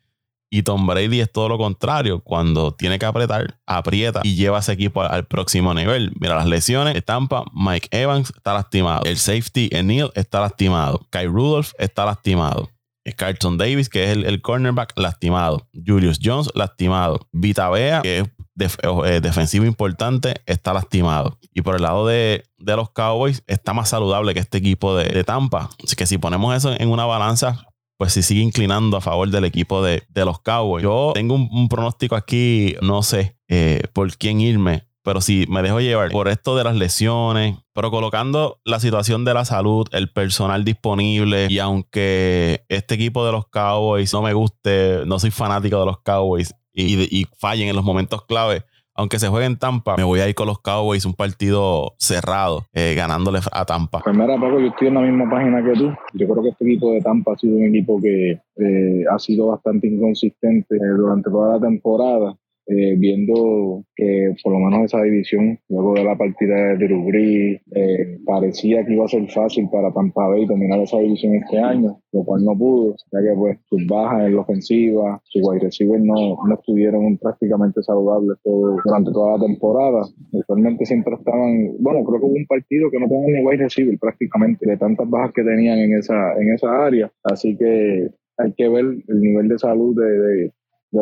Y 0.49 0.63
Tom 0.63 0.88
Brady 0.88 1.19
es 1.19 1.32
todo 1.32 1.49
lo 1.49 1.58
contrario. 1.58 2.21
Cuando 2.21 2.73
tiene 2.73 2.97
que 2.97 3.06
apretar, 3.06 3.60
aprieta 3.65 4.21
y 4.23 4.36
lleva 4.36 4.60
ese 4.60 4.71
equipo 4.71 5.01
al, 5.01 5.25
próximo 5.25 5.73
nivel. 5.73 6.13
Mira, 6.19 6.36
las 6.36 6.45
lesiones 6.45 6.93
de 6.93 7.01
Tampa, 7.01 7.43
Mike 7.54 7.89
Evans 7.91 8.32
está 8.36 8.54
lastimado. 8.54 9.04
El 9.04 9.17
safety, 9.17 9.69
Neil, 9.84 10.12
está 10.15 10.39
lastimado. 10.39 11.06
Kai 11.10 11.28
Rudolph 11.28 11.71
está 11.78 12.06
lastimado. 12.06 12.69
Carlton 13.17 13.58
Davis, 13.58 13.89
que 13.89 14.04
es 14.06 14.17
el, 14.17 14.41
cornerback, 14.41 14.93
lastimado. 14.97 15.67
Julius 15.73 16.19
Jones, 16.23 16.49
lastimado. 16.56 17.28
Vita 17.32 17.69
Bea, 17.69 18.01
que 18.01 18.19
es 18.19 18.30
eh, 18.58 19.20
defensivo 19.22 19.65
importante, 19.65 20.41
está 20.46 20.74
lastimado. 20.74 21.38
Y 21.54 21.62
por 21.62 21.76
el 21.76 21.82
lado 21.82 22.08
de, 22.08 22.44
los 22.58 22.91
Cowboys, 22.91 23.44
está 23.48 23.74
más 23.74 23.89
saludable 23.89 24.34
que 24.34 24.39
este 24.39 24.58
equipo 24.58 24.96
de, 24.96 25.24
Tampa. 25.24 25.70
Así 25.84 25.96
que 25.96 26.06
si 26.06 26.18
ponemos 26.18 26.56
eso 26.56 26.74
en 26.78 26.89
una 26.89 27.06
balanza, 27.06 27.68
pues 27.98 28.13
se 28.13 28.24
sigue 28.24 28.41
inclinando 28.41 28.98
a 28.98 29.02
favor 29.02 29.30
del 29.30 29.46
equipo 29.46 29.84
de, 29.84 30.04
los 30.13 30.39
Cowboys. 30.39 30.84
Yo 30.84 31.12
tengo 31.13 31.36
un, 31.36 31.68
pronóstico 31.68 32.15
aquí, 32.15 32.76
no 32.82 33.04
sé 33.04 33.38
eh, 33.48 33.84
por 33.94 34.15
quién 34.18 34.39
irme, 34.39 34.88
pero 35.04 35.22
si 35.22 35.46
me 35.48 35.62
dejo 35.62 35.80
llevar 35.82 36.10
por 36.10 36.28
esto 36.28 36.58
de 36.58 36.63
las 36.63 36.76
lesiones, 36.76 37.58
pero 37.74 37.91
colocando 37.91 38.60
la 38.63 38.80
situación 38.80 39.24
de 39.24 39.34
la 39.34 39.46
salud, 39.46 39.88
el 39.91 40.12
personal 40.12 40.65
disponible 40.65 41.48
y 41.50 41.60
aunque 41.60 42.65
este 42.70 42.96
equipo 42.96 43.26
de 43.26 43.32
los 43.32 43.48
Cowboys 43.48 44.12
no 44.13 44.24
me 44.24 44.34
guste, 44.34 45.02
no 45.06 45.20
soy 45.20 45.30
fanático 45.30 45.80
de 45.80 45.86
los 45.86 46.00
Cowboys 46.02 46.56
y, 46.75 47.25
fallen 47.38 47.69
en 47.69 47.75
los 47.75 47.85
momentos 47.85 48.25
clave, 48.25 48.63
aunque 48.93 49.19
se 49.19 49.27
juegue 49.27 49.45
en 49.45 49.57
Tampa, 49.57 49.97
me 49.97 50.03
voy 50.03 50.21
a 50.21 50.29
ir 50.29 50.35
con 50.35 50.47
los 50.47 50.59
Cowboys, 50.59 51.05
un 51.05 51.13
partido 51.13 51.95
cerrado, 51.97 52.65
eh, 52.73 52.93
ganándole 52.95 53.39
a 53.51 53.65
Tampa. 53.65 54.01
Pues 54.03 54.15
mira, 54.15 54.35
Paco, 54.35 54.59
yo 54.59 54.67
estoy 54.67 54.88
en 54.88 54.93
la 54.93 55.01
misma 55.01 55.29
página 55.29 55.63
que 55.63 55.73
tú. 55.73 55.93
Yo 56.13 56.27
creo 56.27 56.43
que 56.43 56.49
este 56.49 56.65
equipo 56.65 56.91
de 56.91 57.01
Tampa 57.01 57.33
ha 57.33 57.38
sido 57.38 57.57
un 57.57 57.65
equipo 57.65 57.99
que 58.01 58.31
eh, 58.31 59.03
ha 59.11 59.19
sido 59.19 59.47
bastante 59.47 59.88
inconsistente 59.88 60.75
eh, 60.75 60.95
durante 60.97 61.29
toda 61.29 61.57
la 61.57 61.67
temporada. 61.67 62.38
Eh, 62.67 62.95
viendo 62.97 63.84
que 63.95 64.34
por 64.43 64.54
lo 64.54 64.60
menos 64.60 64.86
esa 64.86 65.04
división, 65.04 65.60
luego 65.69 65.93
de 65.93 66.04
la 66.04 66.17
partida 66.17 66.56
de 66.56 66.78
Drew 66.78 67.06
Brees, 67.06 67.62
eh, 67.75 68.17
parecía 68.25 68.84
que 68.84 68.93
iba 68.93 69.06
a 69.06 69.08
ser 69.08 69.30
fácil 69.30 69.69
para 69.71 69.93
Tampa 69.93 70.28
Bay 70.30 70.47
dominar 70.47 70.80
esa 70.80 70.97
división 70.97 71.36
este 71.36 71.60
año, 71.60 71.99
lo 72.12 72.23
cual 72.23 72.43
no 72.43 72.58
pudo, 72.58 72.95
ya 73.12 73.19
que 73.21 73.36
pues 73.38 73.60
sus 73.69 73.86
bajas 73.86 74.25
en 74.25 74.36
la 74.36 74.41
ofensiva, 74.41 75.21
sus 75.25 75.43
wide 75.47 75.60
receivers 75.62 76.04
no, 76.04 76.38
no 76.43 76.56
estuvieron 76.56 77.17
prácticamente 77.19 77.84
saludables 77.84 78.38
todo, 78.43 78.78
durante 78.84 79.12
toda 79.12 79.38
la 79.38 79.45
temporada. 79.45 80.01
Usualmente 80.32 80.88
siempre 80.88 81.13
estaban, 81.13 81.71
bueno, 81.80 82.04
creo 82.04 82.19
que 82.19 82.25
hubo 82.25 82.36
un 82.36 82.47
partido 82.47 82.89
que 82.89 82.99
no 82.99 83.08
tenían 83.08 83.34
ni 83.34 83.45
wide 83.45 83.63
receiver 83.63 83.99
prácticamente, 83.99 84.67
de 84.67 84.78
tantas 84.78 85.08
bajas 85.08 85.34
que 85.34 85.43
tenían 85.43 85.78
en 85.78 85.99
esa, 85.99 86.34
en 86.41 86.51
esa 86.51 86.84
área, 86.84 87.12
así 87.23 87.56
que 87.56 88.10
hay 88.38 88.54
que 88.54 88.67
ver 88.69 88.86
el 89.08 89.21
nivel 89.21 89.47
de 89.49 89.60
salud 89.60 89.95
de, 89.95 90.19
de 90.19 90.51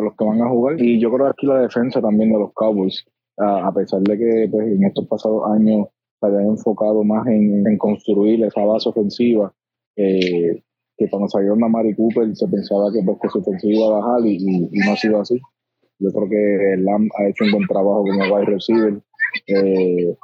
los 0.02 0.14
que 0.16 0.24
van 0.24 0.42
a 0.42 0.48
jugar. 0.48 0.80
Y 0.80 1.00
yo 1.00 1.10
creo 1.10 1.26
que 1.26 1.30
aquí 1.30 1.46
la 1.46 1.60
defensa 1.60 2.00
también 2.00 2.32
de 2.32 2.38
los 2.38 2.52
Cowboys, 2.54 3.04
a, 3.38 3.72
pesar 3.72 4.00
de 4.02 4.18
que 4.18 4.48
pues, 4.50 4.66
en 4.66 4.84
estos 4.84 5.06
pasados 5.06 5.42
años 5.52 5.88
se 6.20 6.26
habían 6.26 6.46
enfocado 6.46 7.02
más 7.04 7.26
en, 7.26 7.76
construir 7.78 8.44
esa 8.44 8.64
base 8.64 8.88
ofensiva, 8.88 9.52
eh, 9.96 10.62
que 10.96 11.10
cuando 11.10 11.28
salió 11.28 11.56
Mari 11.56 11.94
Cooper 11.94 12.34
se 12.36 12.46
pensaba 12.48 12.92
que, 12.92 13.02
pues, 13.04 13.18
que 13.20 13.28
su 13.28 13.38
ofensiva 13.38 13.74
iba 13.74 13.86
a 13.86 14.00
bajar 14.00 14.26
y, 14.26 14.70
no 14.84 14.92
ha 14.92 14.96
sido 14.96 15.20
así. 15.20 15.40
Yo 15.98 16.10
creo 16.10 16.28
que 16.28 16.82
Lam 16.82 17.08
ha 17.18 17.28
hecho 17.28 17.44
un 17.44 17.52
buen 17.52 17.66
trabajo 17.66 18.04
como 18.04 18.34
wide 18.34 18.46
receiver. 18.46 19.00
Eh, 19.46 20.16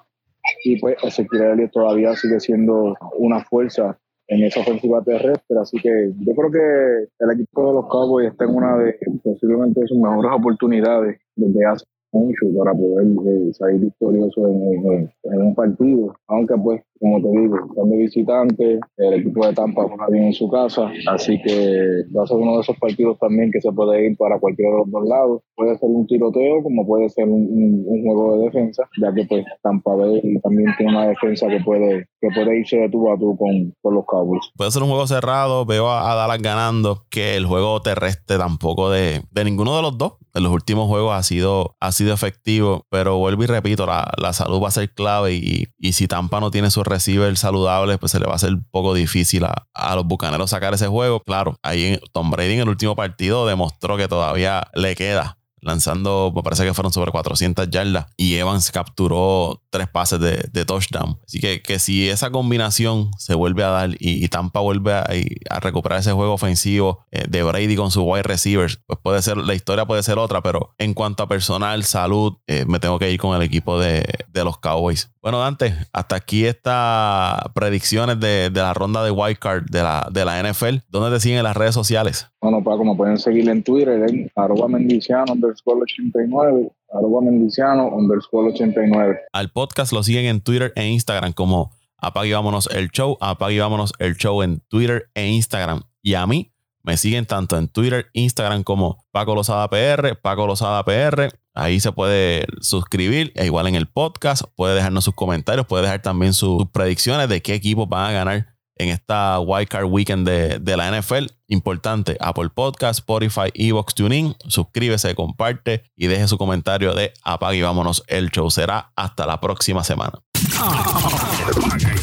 y 0.65 0.81
pues 0.81 0.97
Ezequiel 1.03 1.71
todavía 1.71 2.15
sigue 2.15 2.41
siendo 2.41 2.97
una 3.19 3.45
fuerza 3.45 3.99
en 4.31 4.45
esa 4.45 4.61
ofensiva 4.61 5.03
terrestre. 5.03 5.59
Así 5.61 5.77
que 5.79 6.13
yo 6.19 6.35
creo 6.35 6.51
que 6.51 7.25
el 7.25 7.31
equipo 7.33 7.67
de 7.67 7.75
los 7.75 7.87
Cowboys 7.89 8.31
está 8.31 8.45
en 8.45 8.55
una 8.55 8.79
de 8.79 8.97
posiblemente 9.23 9.81
sus 9.87 9.99
mejores 9.99 10.33
oportunidades 10.33 11.21
desde 11.37 11.67
hace 11.67 11.85
mucho 12.13 12.47
para 12.59 12.73
poder 12.73 13.07
eh, 13.07 13.53
salir 13.53 13.81
victorioso 13.81 14.47
en, 14.49 15.11
un 15.25 15.55
partido. 15.55 16.15
Aunque 16.29 16.55
pues, 16.57 16.83
como 16.99 17.21
te 17.23 17.41
digo, 17.41 17.57
están 17.57 17.91
de 17.91 17.97
visitante, 17.97 18.81
el 18.97 19.15
equipo 19.15 19.47
de 19.47 19.55
Tampa 19.55 19.85
juega 19.85 20.07
bien 20.09 20.25
en 20.25 20.33
su 20.33 20.49
casa, 20.51 20.91
así 21.09 21.41
que 21.43 22.05
va 22.17 22.25
a 22.25 22.27
ser 22.27 22.37
uno 22.37 22.57
de 22.57 22.61
esos 22.61 22.77
partidos 22.79 23.19
también 23.19 23.51
que 23.51 23.61
se 23.61 23.73
puede 23.73 24.07
ir 24.07 24.17
para 24.17 24.39
cualquiera 24.39 24.73
de 24.73 24.79
los 24.79 24.91
dos 24.91 25.09
lados. 25.09 25.43
Puede 25.55 25.77
ser 25.79 25.89
un 25.89 26.07
tiroteo 26.07 26.63
como 26.63 26.87
puede 26.87 27.09
ser 27.09 27.29
un, 27.29 27.85
juego 28.05 28.39
de 28.39 28.45
defensa, 28.45 28.89
ya 29.01 29.13
que 29.15 29.25
pues 29.25 29.45
Tampa 29.63 29.95
Bay 29.95 30.21
también 30.43 30.69
tiene 30.77 30.93
una 30.93 31.09
defensa 31.09 31.49
que 31.49 31.61
puede, 31.61 32.07
que 32.21 32.29
puede 32.35 32.59
irse 32.59 32.77
de 32.77 32.91
tú 32.91 33.11
a 33.11 33.17
tú 33.17 33.37
con, 33.37 33.95
los 33.95 34.05
Cowboys. 34.07 34.51
Puede 34.57 34.71
ser 34.71 34.83
un 34.83 34.89
juego 34.89 35.07
cerrado, 35.07 35.65
veo 35.65 35.91
a, 35.91 36.15
Dallas 36.15 36.43
ganando, 36.43 37.07
que 37.09 37.37
el 37.37 37.47
juego 37.47 37.81
terrestre 37.81 38.39
tampoco 38.39 38.91
de, 38.91 39.23
de 39.31 39.45
ninguno 39.45 39.77
de 39.77 39.83
los 39.83 39.97
dos 39.97 40.15
en 40.35 40.43
los 40.43 40.53
últimos 40.53 40.87
juegos 40.87 41.15
ha 41.15 41.23
sido, 41.23 41.77
ha 41.81 41.93
sido 41.93 42.15
efectivo, 42.15 42.87
pero 42.89 43.19
vuelvo 43.19 43.43
y 43.43 43.47
repito, 43.47 43.87
la, 43.87 44.33
salud 44.33 44.63
va 44.63 44.69
a 44.69 44.73
ser 44.73 44.93
clave 44.93 45.35
y, 45.35 45.67
y, 45.79 45.93
si 45.93 46.07
Tampa 46.07 46.41
no 46.41 46.51
tiene 46.51 46.71
sus 46.71 46.87
receivers 46.87 47.41
saludables, 47.41 47.99
pues 47.99 48.13
se 48.13 48.21
le 48.21 48.27
va 48.27 48.33
a 48.33 48.37
hacer 48.37 48.55
un 48.55 48.67
poco 48.71 48.95
difícil 48.95 49.45
a, 49.45 49.67
a 49.75 49.97
los 49.97 50.07
bucaneros 50.07 50.51
sacar 50.51 50.75
ese 50.75 50.87
juego. 50.87 51.21
Claro, 51.21 51.57
ahí 51.63 51.99
Tom 52.13 52.31
Brady 52.31 52.55
en 52.55 52.61
el 52.61 52.69
último 52.69 52.95
partido 52.95 53.47
demostró 53.47 53.97
que 53.97 54.09
todavía 54.09 54.63
le 54.75 54.95
queda 54.95 55.40
lanzando, 55.61 56.33
me 56.35 56.43
parece 56.43 56.65
que 56.65 56.75
fueron 56.75 56.93
sobre 56.93 57.11
400 57.11 57.69
yardas 57.71 58.07
y 58.17 58.35
Evans 58.37 58.71
capturó 58.71 59.63
tres 59.71 59.89
pases 59.89 60.21
de, 60.21 60.65
touchdown. 60.65 61.19
Así 61.27 61.41
que, 61.41 61.63
que, 61.63 61.79
si 61.79 62.09
esa 62.09 62.31
combinación 62.31 63.11
se 63.19 63.35
vuelve 63.35 63.65
a 63.65 63.69
dar 63.69 63.91
y, 63.99 64.29
Tampa 64.29 64.61
vuelve 64.61 64.93
a, 64.93 65.61
recuperar 65.61 66.01
ese 66.01 66.13
juego 66.13 66.35
ofensivo 66.35 67.05
eh, 67.11 67.25
de 67.29 67.43
Brady 67.43 67.77
con 67.77 67.91
su 67.91 68.03
wide 68.03 68.23
receivers, 68.23 68.81
pues 68.87 68.99
puede 69.03 69.23
ser, 69.23 69.37
la 69.39 69.55
historia 69.55 69.87
puede 69.87 70.03
ser 70.03 70.19
otra, 70.19 70.43
pero 70.43 70.75
en 70.79 70.95
cuanto 70.95 71.23
a 71.23 71.29
personal, 71.29 71.85
salud, 71.85 72.35
eh, 72.47 72.65
me 72.67 72.79
tengo 72.79 72.99
que 72.99 73.11
ir 73.11 73.19
con 73.19 73.37
el 73.37 73.43
equipo 73.43 73.79
de, 73.79 74.05
de 74.29 74.45
los 74.45 74.59
Cowboys. 74.59 75.11
Bueno, 75.23 75.39
Dante, 75.39 75.77
hasta 75.93 76.17
aquí 76.17 76.47
estas 76.47 77.43
predicciones 77.55 78.19
de, 78.21 78.51
la 78.55 78.73
ronda 78.73 79.05
de 79.05 79.11
wildcard 79.11 79.65
de 79.65 79.83
la, 79.83 80.09
de 80.11 80.25
la 80.25 80.43
NFL. 80.43 80.77
¿Dónde 80.89 81.15
te 81.15 81.21
siguen 81.21 81.39
en 81.39 81.45
las 81.45 81.57
redes 81.57 81.75
sociales? 81.75 82.29
Bueno, 82.43 82.65
Paco, 82.65 82.85
me 82.85 82.95
pueden 82.95 83.19
seguir 83.19 83.51
en 83.51 83.63
Twitter 83.63 84.03
en 84.09 84.31
arroba 84.35 84.67
mendiciano 84.67 85.31
underscore 85.31 85.83
89, 85.83 86.73
arroba 86.91 87.21
mendiciano 87.21 87.89
underscore 87.89 88.53
89. 88.53 89.19
Al 89.33 89.51
podcast 89.51 89.93
lo 89.93 90.03
siguen 90.03 90.25
en 90.25 90.41
Twitter 90.41 90.73
e 90.75 90.89
Instagram 90.89 91.35
como 91.35 91.73
Apague 91.99 92.33
Vámonos 92.33 92.67
el 92.73 92.89
Show, 92.89 93.19
Apague 93.21 93.61
Vámonos 93.61 93.93
el 93.99 94.17
Show 94.17 94.43
en 94.43 94.61
Twitter 94.69 95.11
e 95.13 95.29
Instagram. 95.29 95.83
Y 96.01 96.15
a 96.15 96.27
mí 96.27 96.51
me 96.83 96.97
siguen 96.97 97.27
tanto 97.27 97.59
en 97.59 97.69
Twitter, 97.69 98.07
Instagram 98.15 98.63
como 98.63 99.05
Paco 99.11 99.35
Lozada 99.35 99.69
PR, 99.69 100.17
Paco 100.17 100.47
Lozada 100.47 100.83
PR. 100.85 101.37
Ahí 101.53 101.79
se 101.79 101.93
puede 101.93 102.47
suscribir, 102.63 103.33
e 103.35 103.45
igual 103.45 103.67
en 103.67 103.75
el 103.75 103.87
podcast, 103.87 104.45
puede 104.57 104.75
dejarnos 104.75 105.05
sus 105.05 105.15
comentarios, 105.15 105.67
puede 105.67 105.83
dejar 105.83 106.01
también 106.01 106.33
sus 106.33 106.67
predicciones 106.71 107.29
de 107.29 107.43
qué 107.43 107.53
equipos 107.53 107.87
van 107.87 108.07
a 108.07 108.13
ganar 108.13 108.47
en 108.81 108.89
esta 108.89 109.39
Wildcard 109.41 109.85
Weekend 109.85 110.27
de, 110.27 110.77
la 110.77 110.91
NFL. 110.91 111.27
Importante, 111.49 112.17
Apple 112.21 112.49
Podcast, 112.55 113.01
Spotify, 113.01 113.51
Evox, 113.55 113.95
TuneIn. 113.95 114.37
Suscríbese, 114.49 115.15
comparte 115.15 115.85
y 115.97 116.07
deje 116.07 116.27
su 116.29 116.39
comentario 116.39 116.95
de 116.95 117.13
apague 117.23 117.59
y 117.59 117.63
vámonos 117.63 118.03
el 118.07 118.31
show. 118.31 118.51
Será 118.51 118.93
hasta 118.97 119.27
la 119.27 119.41
próxima 119.41 119.85
semana. 119.85 120.21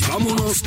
vámonos. 0.10 0.62